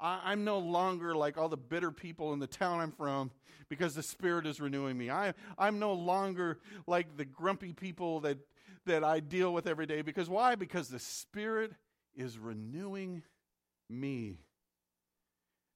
I'm 0.00 0.44
no 0.44 0.58
longer 0.58 1.14
like 1.14 1.38
all 1.38 1.48
the 1.48 1.56
bitter 1.56 1.92
people 1.92 2.32
in 2.32 2.40
the 2.40 2.46
town 2.46 2.80
I'm 2.80 2.90
from 2.90 3.30
because 3.68 3.94
the 3.94 4.02
Spirit 4.02 4.46
is 4.46 4.60
renewing 4.60 4.98
me. 4.98 5.10
I, 5.10 5.34
I'm 5.56 5.78
no 5.78 5.92
longer 5.92 6.58
like 6.86 7.16
the 7.16 7.24
grumpy 7.24 7.72
people 7.72 8.20
that, 8.20 8.38
that 8.86 9.04
I 9.04 9.20
deal 9.20 9.54
with 9.54 9.68
every 9.68 9.86
day 9.86 10.02
because 10.02 10.28
why? 10.28 10.56
Because 10.56 10.88
the 10.88 10.98
Spirit 10.98 11.72
is 12.16 12.38
renewing 12.38 13.22
me. 13.88 14.38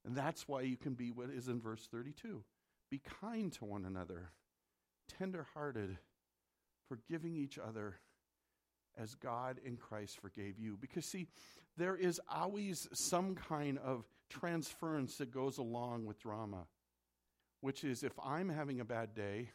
And 0.07 0.15
that's 0.15 0.47
why 0.47 0.61
you 0.61 0.77
can 0.77 0.93
be 0.93 1.11
what 1.11 1.29
is 1.29 1.49
in 1.49 1.59
verse 1.59 1.85
32 1.91 2.41
be 2.89 3.01
kind 3.21 3.51
to 3.51 3.65
one 3.65 3.83
another, 3.83 4.31
tenderhearted 5.19 5.97
forgiving 6.87 7.35
each 7.35 7.59
other 7.59 7.95
as 8.97 9.13
God 9.15 9.59
in 9.65 9.75
Christ 9.75 10.21
forgave 10.21 10.57
you. 10.57 10.77
Because, 10.79 11.05
see, 11.05 11.27
there 11.75 11.97
is 11.97 12.21
always 12.33 12.87
some 12.93 13.35
kind 13.35 13.77
of 13.79 14.05
transference 14.29 15.17
that 15.17 15.31
goes 15.31 15.57
along 15.57 16.05
with 16.05 16.21
drama, 16.21 16.63
which 17.59 17.83
is 17.83 18.01
if 18.01 18.13
I'm 18.23 18.47
having 18.47 18.79
a 18.79 18.85
bad 18.85 19.13
day, 19.13 19.49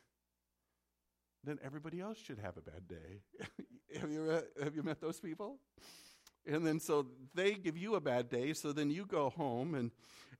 then 1.43 1.59
everybody 1.65 2.01
else 2.01 2.19
should 2.19 2.39
have 2.39 2.59
a 2.59 2.61
bad 2.61 2.87
day. 2.87 3.23
have, 3.99 4.11
you, 4.11 4.43
have 4.63 4.77
you 4.77 4.83
met 4.83 5.01
those 5.01 5.19
people? 5.19 5.57
And 6.47 6.67
then 6.67 6.81
so 6.81 7.07
they 7.35 7.55
give 7.55 7.77
you 7.77 7.95
a 7.95 8.01
bad 8.01 8.29
day, 8.29 8.53
so 8.53 8.73
then 8.73 8.91
you 8.91 9.07
go 9.07 9.31
home 9.31 9.75
and 9.75 9.91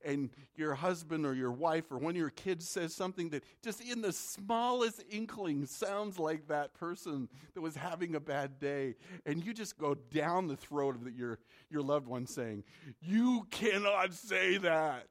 and 0.03 0.29
your 0.55 0.75
husband 0.75 1.25
or 1.25 1.33
your 1.33 1.51
wife 1.51 1.91
or 1.91 1.97
one 1.97 2.11
of 2.11 2.17
your 2.17 2.29
kids 2.29 2.67
says 2.67 2.93
something 2.93 3.29
that 3.29 3.43
just 3.63 3.81
in 3.81 4.01
the 4.01 4.11
smallest 4.11 5.03
inkling 5.09 5.65
sounds 5.65 6.19
like 6.19 6.47
that 6.47 6.73
person 6.73 7.29
that 7.53 7.61
was 7.61 7.75
having 7.75 8.15
a 8.15 8.19
bad 8.19 8.59
day. 8.59 8.95
And 9.25 9.43
you 9.43 9.53
just 9.53 9.77
go 9.77 9.95
down 9.95 10.47
the 10.47 10.57
throat 10.57 10.95
of 10.95 11.15
your, 11.15 11.39
your 11.69 11.81
loved 11.81 12.07
one 12.07 12.25
saying, 12.25 12.63
You 13.01 13.47
cannot 13.49 14.13
say 14.13 14.57
that. 14.57 15.07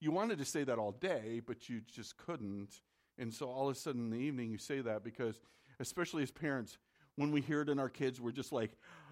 You 0.00 0.12
wanted 0.12 0.38
to 0.38 0.44
say 0.44 0.62
that 0.64 0.78
all 0.78 0.92
day, 0.92 1.40
but 1.44 1.68
you 1.68 1.80
just 1.80 2.16
couldn't. 2.16 2.80
And 3.18 3.34
so 3.34 3.46
all 3.46 3.68
of 3.68 3.76
a 3.76 3.78
sudden 3.78 4.04
in 4.04 4.10
the 4.10 4.24
evening, 4.24 4.50
you 4.50 4.58
say 4.58 4.80
that 4.80 5.02
because, 5.02 5.40
especially 5.80 6.22
as 6.22 6.30
parents, 6.30 6.78
when 7.18 7.32
we 7.32 7.40
hear 7.40 7.60
it 7.62 7.68
in 7.68 7.80
our 7.80 7.88
kids, 7.88 8.20
we're 8.20 8.30
just 8.30 8.52
like, 8.52 8.70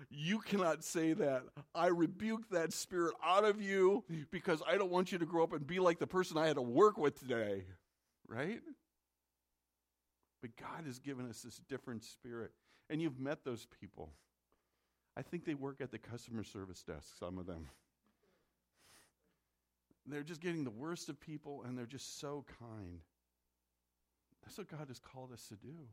You 0.09 0.39
cannot 0.39 0.85
say 0.85 1.13
that. 1.15 1.43
I 1.75 1.89
rebuke 1.89 2.49
that 2.51 2.73
spirit 2.73 3.15
out 3.23 3.45
of 3.45 3.61
you 3.61 4.05
because 4.31 4.63
I 4.67 4.77
don't 4.77 4.93
want 4.93 5.11
you 5.11 5.19
to 5.19 5.27
grow 5.27 5.43
up 5.43 5.53
and 5.53 5.67
be 5.67 5.81
like 5.81 5.99
the 5.99 6.07
person 6.07 6.39
I 6.39 6.47
had 6.47 6.55
to 6.55 6.63
work 6.63 6.97
with 6.97 7.19
today. 7.19 7.65
right? 8.29 8.61
But 10.41 10.51
God 10.57 10.87
has 10.87 11.01
given 11.01 11.29
us 11.29 11.43
this 11.43 11.61
different 11.69 12.05
spirit. 12.05 12.53
And 12.89 13.03
you've 13.03 13.19
met 13.19 13.45
those 13.45 13.67
people. 13.81 14.13
I 15.17 15.23
think 15.23 15.45
they 15.45 15.55
work 15.55 15.81
at 15.81 15.91
the 15.91 15.99
customer 15.99 16.45
service 16.45 16.85
desk, 16.85 17.09
some 17.19 17.39
of 17.39 17.47
them. 17.47 17.67
They're 20.07 20.23
just 20.23 20.41
getting 20.41 20.63
the 20.63 20.71
worst 20.71 21.09
of 21.09 21.19
people 21.19 21.65
and 21.67 21.77
they're 21.77 21.87
just 21.87 22.21
so 22.21 22.45
kind. 22.61 23.01
That's 24.45 24.59
what 24.59 24.69
God 24.69 24.87
has 24.87 25.01
called 25.01 25.33
us 25.33 25.49
to 25.49 25.57
do. 25.57 25.89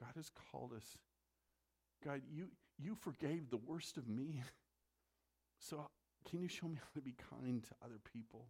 God 0.00 0.12
has 0.16 0.30
called 0.50 0.72
us. 0.76 0.96
God, 2.04 2.22
you, 2.32 2.48
you 2.78 2.94
forgave 2.94 3.50
the 3.50 3.56
worst 3.56 3.96
of 3.96 4.08
me. 4.08 4.42
So 5.60 5.88
can 6.30 6.40
you 6.40 6.46
show 6.46 6.68
me 6.68 6.76
how 6.76 6.88
to 6.94 7.00
be 7.00 7.16
kind 7.30 7.64
to 7.64 7.70
other 7.84 7.98
people? 8.14 8.46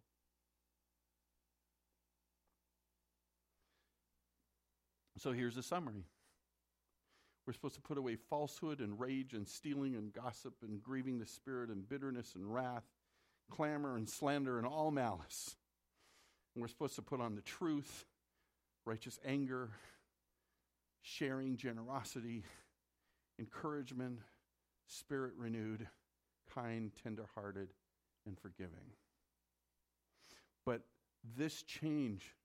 So 5.17 5.31
here's 5.31 5.57
a 5.57 5.63
summary. 5.63 6.05
We're 7.45 7.53
supposed 7.53 7.75
to 7.75 7.81
put 7.81 7.97
away 7.97 8.15
falsehood 8.15 8.79
and 8.79 8.99
rage 8.99 9.33
and 9.33 9.47
stealing 9.47 9.95
and 9.95 10.13
gossip 10.13 10.53
and 10.61 10.81
grieving 10.81 11.17
the 11.17 11.25
spirit 11.25 11.69
and 11.69 11.87
bitterness 11.89 12.35
and 12.35 12.53
wrath, 12.53 12.85
clamor 13.49 13.95
and 13.97 14.07
slander 14.07 14.59
and 14.59 14.67
all 14.67 14.91
malice. 14.91 15.55
And 16.53 16.61
we're 16.61 16.67
supposed 16.67 16.95
to 16.95 17.01
put 17.01 17.19
on 17.19 17.35
the 17.35 17.41
truth, 17.41 18.05
righteous 18.85 19.19
anger, 19.25 19.71
sharing, 21.01 21.57
generosity, 21.57 22.43
encouragement, 23.37 24.19
spirit 24.87 25.33
renewed, 25.37 25.87
kind, 26.53 26.91
tenderhearted, 27.03 27.69
and 28.25 28.37
forgiving. 28.39 28.93
But 30.65 30.81
this 31.37 31.63
change 31.63 32.35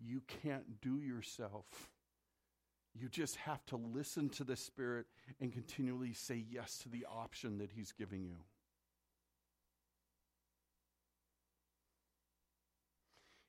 you 0.00 0.22
can't 0.42 0.80
do 0.80 1.00
yourself. 1.00 1.64
You 2.94 3.08
just 3.08 3.36
have 3.36 3.64
to 3.66 3.76
listen 3.76 4.28
to 4.30 4.44
the 4.44 4.56
Spirit 4.56 5.06
and 5.40 5.52
continually 5.52 6.12
say 6.12 6.44
yes 6.50 6.78
to 6.78 6.88
the 6.88 7.06
option 7.10 7.58
that 7.58 7.70
He's 7.74 7.92
giving 7.92 8.24
you. 8.24 8.36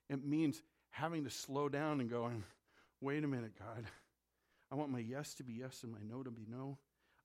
It 0.08 0.24
means 0.24 0.62
having 0.90 1.24
to 1.24 1.30
slow 1.30 1.68
down 1.68 2.00
and 2.00 2.10
going, 2.10 2.42
wait 3.00 3.24
a 3.24 3.28
minute, 3.28 3.52
God. 3.58 3.84
I 4.70 4.74
want 4.74 4.90
my 4.90 5.00
yes 5.00 5.34
to 5.34 5.44
be 5.44 5.54
yes 5.54 5.82
and 5.82 5.92
my 5.92 5.98
no 6.08 6.22
to 6.22 6.30
be 6.30 6.46
no. 6.48 6.78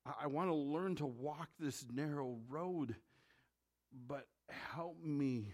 I, 0.04 0.24
I 0.24 0.26
want 0.26 0.50
to 0.50 0.54
learn 0.54 0.96
to 0.96 1.06
walk 1.06 1.48
this 1.58 1.84
narrow 1.92 2.38
road, 2.48 2.96
but 4.06 4.26
help 4.48 4.96
me 5.02 5.52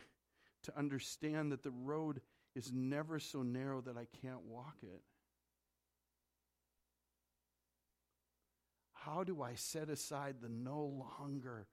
to 0.65 0.79
understand 0.79 1.53
that 1.53 1.63
the 1.63 1.71
road 1.71 2.21
is 2.55 2.73
never 2.73 3.19
so 3.19 3.43
narrow 3.43 3.81
that 3.83 3.97
I 3.97 4.07
can't 4.23 4.43
walk 4.43 4.77
it. 4.83 5.03
How 8.93 9.25
do 9.25 9.43
I 9.43 9.55
set 9.55 9.91
aside 9.91 10.37
the 10.41 10.49
no 10.49 11.07
longer 11.21 11.67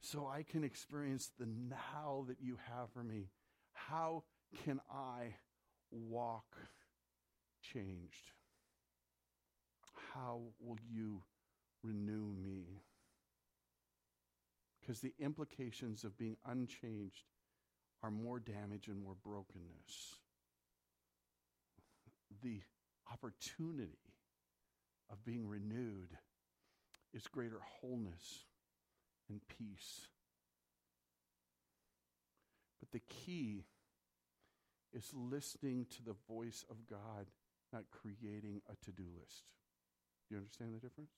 so 0.00 0.26
I 0.26 0.42
can 0.42 0.62
experience 0.62 1.30
the 1.38 1.46
now 1.46 2.26
that 2.28 2.36
you 2.40 2.58
have 2.68 2.90
for 2.92 3.02
me? 3.02 3.30
How 3.72 4.24
can 4.64 4.80
I 4.92 5.36
walk 5.90 6.56
changed? 7.72 8.32
How 10.14 10.40
will 10.60 10.78
you 10.90 11.22
renew 11.82 12.32
me? 12.42 12.82
Because 14.80 15.00
the 15.00 15.14
implications 15.18 16.04
of 16.04 16.16
being 16.16 16.36
unchanged 16.46 17.24
are 18.02 18.10
more 18.10 18.38
damage 18.38 18.88
and 18.88 19.02
more 19.02 19.16
brokenness. 19.24 20.16
The 22.42 22.60
opportunity 23.12 23.98
of 25.10 25.24
being 25.24 25.48
renewed 25.48 26.10
is 27.12 27.26
greater 27.26 27.60
wholeness 27.80 28.44
and 29.28 29.40
peace. 29.48 30.06
But 32.80 32.90
the 32.92 33.02
key 33.08 33.64
is 34.92 35.10
listening 35.14 35.86
to 35.96 36.04
the 36.04 36.14
voice 36.28 36.64
of 36.70 36.86
God, 36.86 37.26
not 37.76 37.84
creating 37.90 38.62
a 38.70 38.84
to 38.84 38.90
do 38.90 39.04
list. 39.20 39.42
Do 40.28 40.34
you 40.34 40.38
understand 40.38 40.74
the 40.74 40.78
difference? 40.78 41.10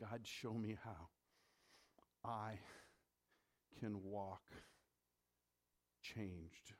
God, 0.00 0.20
show 0.24 0.52
me 0.52 0.76
how 0.84 1.08
I 2.24 2.58
can 3.80 4.02
walk 4.04 4.42
changed. 6.02 6.74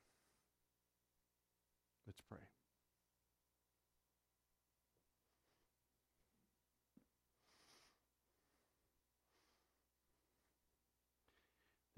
Let's 2.07 2.21
pray. 2.21 2.39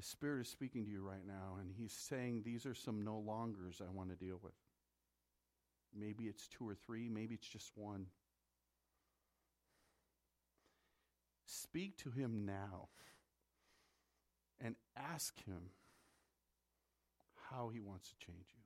The 0.05 0.11
Spirit 0.11 0.43
is 0.43 0.49
speaking 0.49 0.85
to 0.85 0.90
you 0.90 1.01
right 1.01 1.27
now, 1.27 1.57
and 1.59 1.73
He's 1.75 1.95
saying, 1.95 2.43
These 2.45 2.67
are 2.67 2.75
some 2.75 3.05
no 3.05 3.17
longers 3.17 3.81
I 3.81 3.90
want 3.90 4.11
to 4.11 4.17
deal 4.17 4.38
with. 4.43 4.53
Maybe 5.99 6.25
it's 6.25 6.47
two 6.47 6.69
or 6.69 6.75
three, 6.75 7.09
maybe 7.09 7.35
it's 7.35 7.49
just 7.49 7.73
one. 7.75 8.07
Speak 11.47 11.97
to 11.99 12.11
him 12.11 12.45
now 12.45 12.88
and 14.61 14.75
ask 14.95 15.43
him 15.47 15.71
how 17.51 17.71
he 17.73 17.81
wants 17.81 18.11
to 18.11 18.27
change 18.27 18.49
you. 18.55 18.62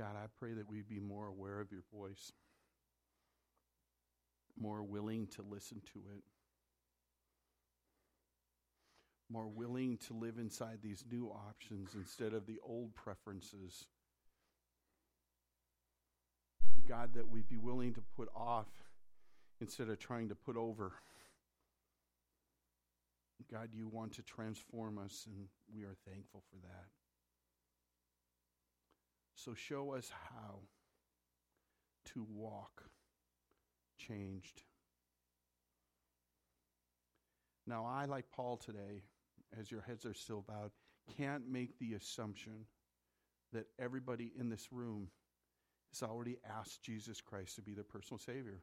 God, 0.00 0.16
I 0.16 0.28
pray 0.38 0.54
that 0.54 0.70
we'd 0.70 0.88
be 0.88 0.98
more 0.98 1.26
aware 1.26 1.60
of 1.60 1.70
your 1.70 1.82
voice, 1.92 2.32
more 4.58 4.82
willing 4.82 5.26
to 5.26 5.42
listen 5.42 5.82
to 5.92 5.98
it, 6.16 6.22
more 9.30 9.46
willing 9.46 9.98
to 10.06 10.14
live 10.14 10.38
inside 10.38 10.78
these 10.82 11.04
new 11.12 11.26
options 11.26 11.90
instead 11.94 12.32
of 12.32 12.46
the 12.46 12.58
old 12.62 12.94
preferences. 12.94 13.84
God, 16.88 17.12
that 17.12 17.28
we'd 17.28 17.50
be 17.50 17.58
willing 17.58 17.92
to 17.92 18.02
put 18.16 18.30
off 18.34 18.68
instead 19.60 19.90
of 19.90 19.98
trying 19.98 20.30
to 20.30 20.34
put 20.34 20.56
over. 20.56 20.92
God, 23.52 23.68
you 23.74 23.86
want 23.86 24.12
to 24.12 24.22
transform 24.22 24.96
us, 24.96 25.26
and 25.26 25.48
we 25.74 25.82
are 25.82 25.96
thankful 26.08 26.42
for 26.50 26.56
that. 26.62 26.86
So 29.42 29.54
show 29.54 29.94
us 29.94 30.10
how 30.28 30.60
to 32.12 32.26
walk 32.30 32.84
changed. 33.96 34.62
Now, 37.66 37.86
I, 37.86 38.04
like 38.04 38.26
Paul 38.30 38.58
today, 38.58 39.02
as 39.58 39.70
your 39.70 39.80
heads 39.80 40.04
are 40.04 40.12
still 40.12 40.44
bowed, 40.46 40.72
can't 41.16 41.48
make 41.50 41.78
the 41.78 41.94
assumption 41.94 42.66
that 43.54 43.64
everybody 43.78 44.30
in 44.38 44.50
this 44.50 44.68
room 44.70 45.08
has 45.90 46.06
already 46.06 46.36
asked 46.58 46.82
Jesus 46.82 47.22
Christ 47.22 47.56
to 47.56 47.62
be 47.62 47.72
their 47.72 47.82
personal 47.82 48.18
Savior. 48.18 48.60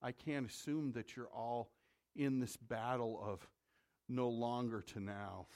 I 0.00 0.12
can't 0.12 0.48
assume 0.48 0.92
that 0.92 1.16
you're 1.16 1.26
all 1.26 1.70
in 2.16 2.40
this 2.40 2.56
battle 2.56 3.22
of 3.22 3.46
no 4.08 4.30
longer 4.30 4.80
to 4.80 5.00
now. 5.00 5.48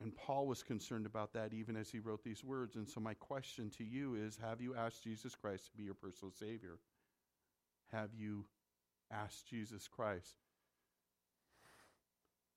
And 0.00 0.16
Paul 0.16 0.46
was 0.46 0.62
concerned 0.62 1.04
about 1.04 1.34
that 1.34 1.52
even 1.52 1.76
as 1.76 1.90
he 1.90 1.98
wrote 1.98 2.24
these 2.24 2.42
words. 2.42 2.76
And 2.76 2.88
so, 2.88 3.00
my 3.00 3.14
question 3.14 3.70
to 3.76 3.84
you 3.84 4.14
is 4.14 4.38
Have 4.42 4.60
you 4.60 4.74
asked 4.74 5.02
Jesus 5.02 5.34
Christ 5.34 5.66
to 5.66 5.76
be 5.76 5.84
your 5.84 5.94
personal 5.94 6.32
Savior? 6.32 6.78
Have 7.92 8.10
you 8.14 8.46
asked 9.10 9.46
Jesus 9.48 9.88
Christ 9.88 10.36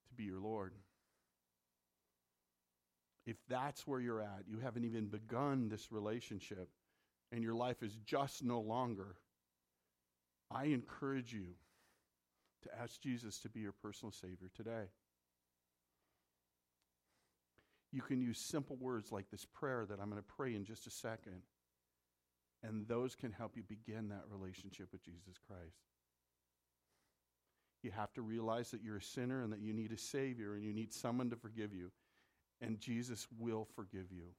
to 0.07 0.13
be 0.15 0.23
your 0.23 0.39
Lord? 0.39 0.73
If 3.25 3.37
that's 3.49 3.87
where 3.87 3.99
you're 3.99 4.21
at, 4.21 4.43
you 4.47 4.59
haven't 4.59 4.85
even 4.85 5.07
begun 5.07 5.69
this 5.69 5.91
relationship, 5.91 6.69
and 7.31 7.43
your 7.43 7.55
life 7.55 7.81
is 7.81 7.97
just 8.05 8.43
no 8.43 8.59
longer, 8.59 9.15
I 10.51 10.65
encourage 10.65 11.33
you 11.33 11.55
to 12.63 12.69
ask 12.81 13.01
Jesus 13.01 13.39
to 13.39 13.49
be 13.49 13.61
your 13.61 13.71
personal 13.71 14.11
Savior 14.11 14.49
today. 14.55 14.87
You 17.93 18.01
can 18.01 18.19
use 18.19 18.39
simple 18.39 18.75
words 18.77 19.11
like 19.11 19.29
this 19.29 19.45
prayer 19.45 19.85
that 19.87 19.99
I'm 20.01 20.09
going 20.09 20.21
to 20.21 20.35
pray 20.35 20.55
in 20.55 20.65
just 20.65 20.87
a 20.87 20.89
second. 20.89 21.43
And 22.63 22.87
those 22.87 23.13
can 23.13 23.31
help 23.31 23.55
you 23.55 23.61
begin 23.61 24.09
that 24.09 24.23
relationship 24.31 24.87
with 24.91 25.03
Jesus 25.03 25.37
Christ. 25.47 25.77
You 27.83 27.91
have 27.91 28.11
to 28.13 28.23
realize 28.23 28.71
that 28.71 28.81
you're 28.81 28.97
a 28.97 29.01
sinner 29.01 29.43
and 29.43 29.53
that 29.53 29.59
you 29.59 29.73
need 29.73 29.91
a 29.91 29.97
Savior 29.97 30.55
and 30.55 30.63
you 30.63 30.73
need 30.73 30.91
someone 30.91 31.29
to 31.29 31.35
forgive 31.35 31.71
you. 31.71 31.91
And 32.61 32.79
Jesus 32.79 33.27
will 33.37 33.67
forgive 33.75 34.11
you. 34.11 34.29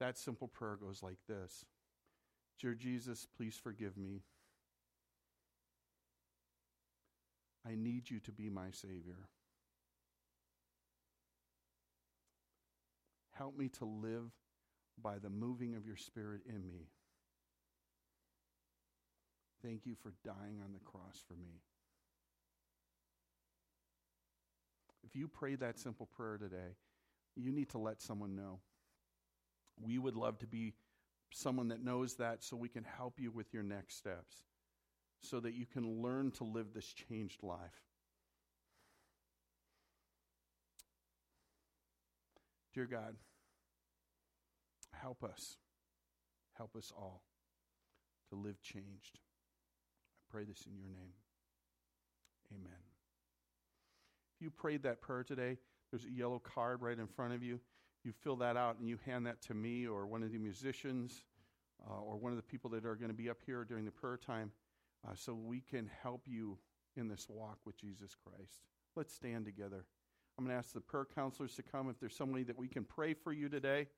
That 0.00 0.16
simple 0.16 0.48
prayer 0.48 0.76
goes 0.76 1.02
like 1.02 1.18
this 1.28 1.66
Dear 2.58 2.74
Jesus, 2.74 3.26
please 3.36 3.60
forgive 3.62 3.98
me. 3.98 4.22
I 7.66 7.74
need 7.74 8.08
you 8.08 8.20
to 8.20 8.32
be 8.32 8.48
my 8.48 8.70
Savior. 8.70 9.28
Help 13.38 13.56
me 13.56 13.68
to 13.68 13.84
live 13.84 14.32
by 15.00 15.18
the 15.18 15.30
moving 15.30 15.76
of 15.76 15.86
your 15.86 15.96
Spirit 15.96 16.40
in 16.48 16.68
me. 16.68 16.88
Thank 19.62 19.86
you 19.86 19.94
for 20.02 20.12
dying 20.24 20.60
on 20.64 20.72
the 20.72 20.80
cross 20.80 21.22
for 21.26 21.34
me. 21.34 21.60
If 25.04 25.14
you 25.14 25.28
pray 25.28 25.54
that 25.54 25.78
simple 25.78 26.06
prayer 26.06 26.36
today, 26.36 26.76
you 27.36 27.52
need 27.52 27.70
to 27.70 27.78
let 27.78 28.02
someone 28.02 28.34
know. 28.34 28.58
We 29.80 29.98
would 29.98 30.16
love 30.16 30.40
to 30.40 30.46
be 30.48 30.74
someone 31.32 31.68
that 31.68 31.82
knows 31.82 32.16
that 32.16 32.42
so 32.42 32.56
we 32.56 32.68
can 32.68 32.84
help 32.84 33.20
you 33.20 33.30
with 33.30 33.54
your 33.54 33.62
next 33.62 33.96
steps, 33.96 34.36
so 35.22 35.38
that 35.38 35.54
you 35.54 35.64
can 35.64 36.02
learn 36.02 36.32
to 36.32 36.44
live 36.44 36.74
this 36.74 36.92
changed 37.08 37.44
life. 37.44 37.84
Dear 42.74 42.86
God, 42.86 43.14
help 45.00 45.22
us. 45.24 45.56
Help 46.56 46.76
us 46.76 46.92
all 46.96 47.22
to 48.30 48.36
live 48.36 48.60
changed. 48.62 49.18
I 49.18 50.22
pray 50.30 50.44
this 50.44 50.66
in 50.66 50.76
your 50.76 50.88
name. 50.88 51.14
Amen. 52.52 52.78
If 54.34 54.42
you 54.42 54.50
prayed 54.50 54.82
that 54.82 55.00
prayer 55.00 55.22
today, 55.22 55.58
there's 55.90 56.04
a 56.04 56.10
yellow 56.10 56.38
card 56.38 56.82
right 56.82 56.98
in 56.98 57.06
front 57.06 57.34
of 57.34 57.42
you. 57.42 57.60
You 58.04 58.12
fill 58.12 58.36
that 58.36 58.56
out 58.56 58.78
and 58.78 58.88
you 58.88 58.98
hand 59.04 59.26
that 59.26 59.42
to 59.42 59.54
me 59.54 59.86
or 59.86 60.06
one 60.06 60.22
of 60.22 60.32
the 60.32 60.38
musicians 60.38 61.24
uh, 61.88 62.00
or 62.00 62.16
one 62.16 62.32
of 62.32 62.36
the 62.36 62.42
people 62.42 62.70
that 62.70 62.84
are 62.84 62.94
going 62.94 63.10
to 63.10 63.16
be 63.16 63.30
up 63.30 63.38
here 63.44 63.64
during 63.64 63.84
the 63.84 63.90
prayer 63.90 64.16
time 64.16 64.52
uh, 65.06 65.12
so 65.14 65.34
we 65.34 65.60
can 65.60 65.90
help 66.02 66.22
you 66.26 66.58
in 66.96 67.08
this 67.08 67.26
walk 67.28 67.58
with 67.64 67.76
Jesus 67.76 68.14
Christ. 68.14 68.62
Let's 68.96 69.14
stand 69.14 69.44
together. 69.44 69.84
I'm 70.36 70.44
going 70.44 70.54
to 70.54 70.58
ask 70.58 70.72
the 70.72 70.80
prayer 70.80 71.06
counselors 71.14 71.54
to 71.56 71.62
come. 71.62 71.88
If 71.88 71.98
there's 71.98 72.16
somebody 72.16 72.44
that 72.44 72.56
we 72.56 72.68
can 72.68 72.84
pray 72.84 73.14
for 73.14 73.32
you 73.32 73.48
today, 73.48 73.88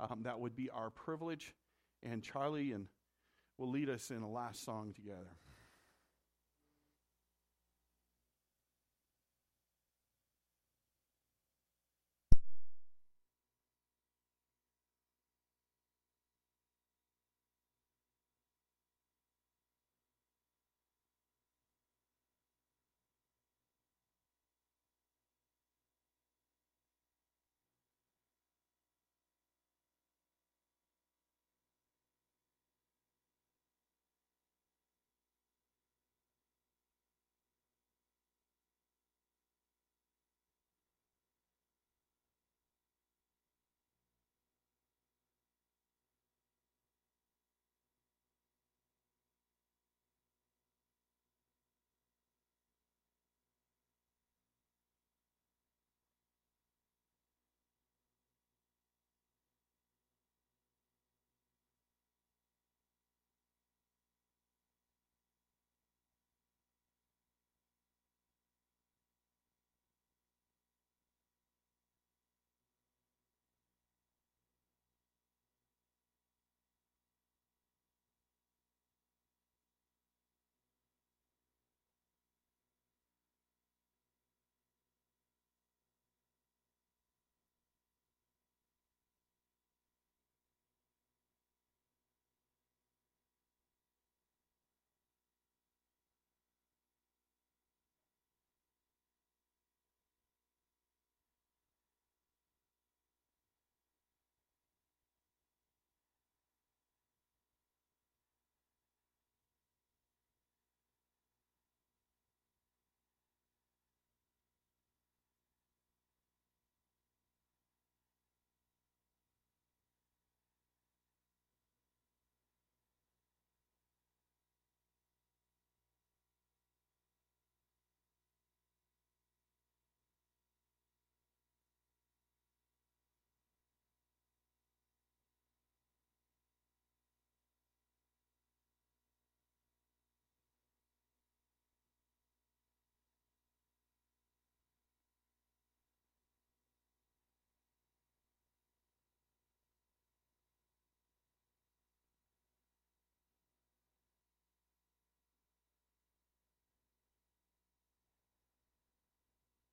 um, 0.00 0.22
that 0.22 0.40
would 0.40 0.56
be 0.56 0.70
our 0.70 0.90
privilege. 0.90 1.54
And 2.02 2.22
Charlie 2.22 2.72
and 2.72 2.86
will 3.56 3.70
lead 3.70 3.88
us 3.88 4.10
in 4.10 4.22
a 4.22 4.30
last 4.30 4.64
song 4.64 4.92
together. 4.94 5.36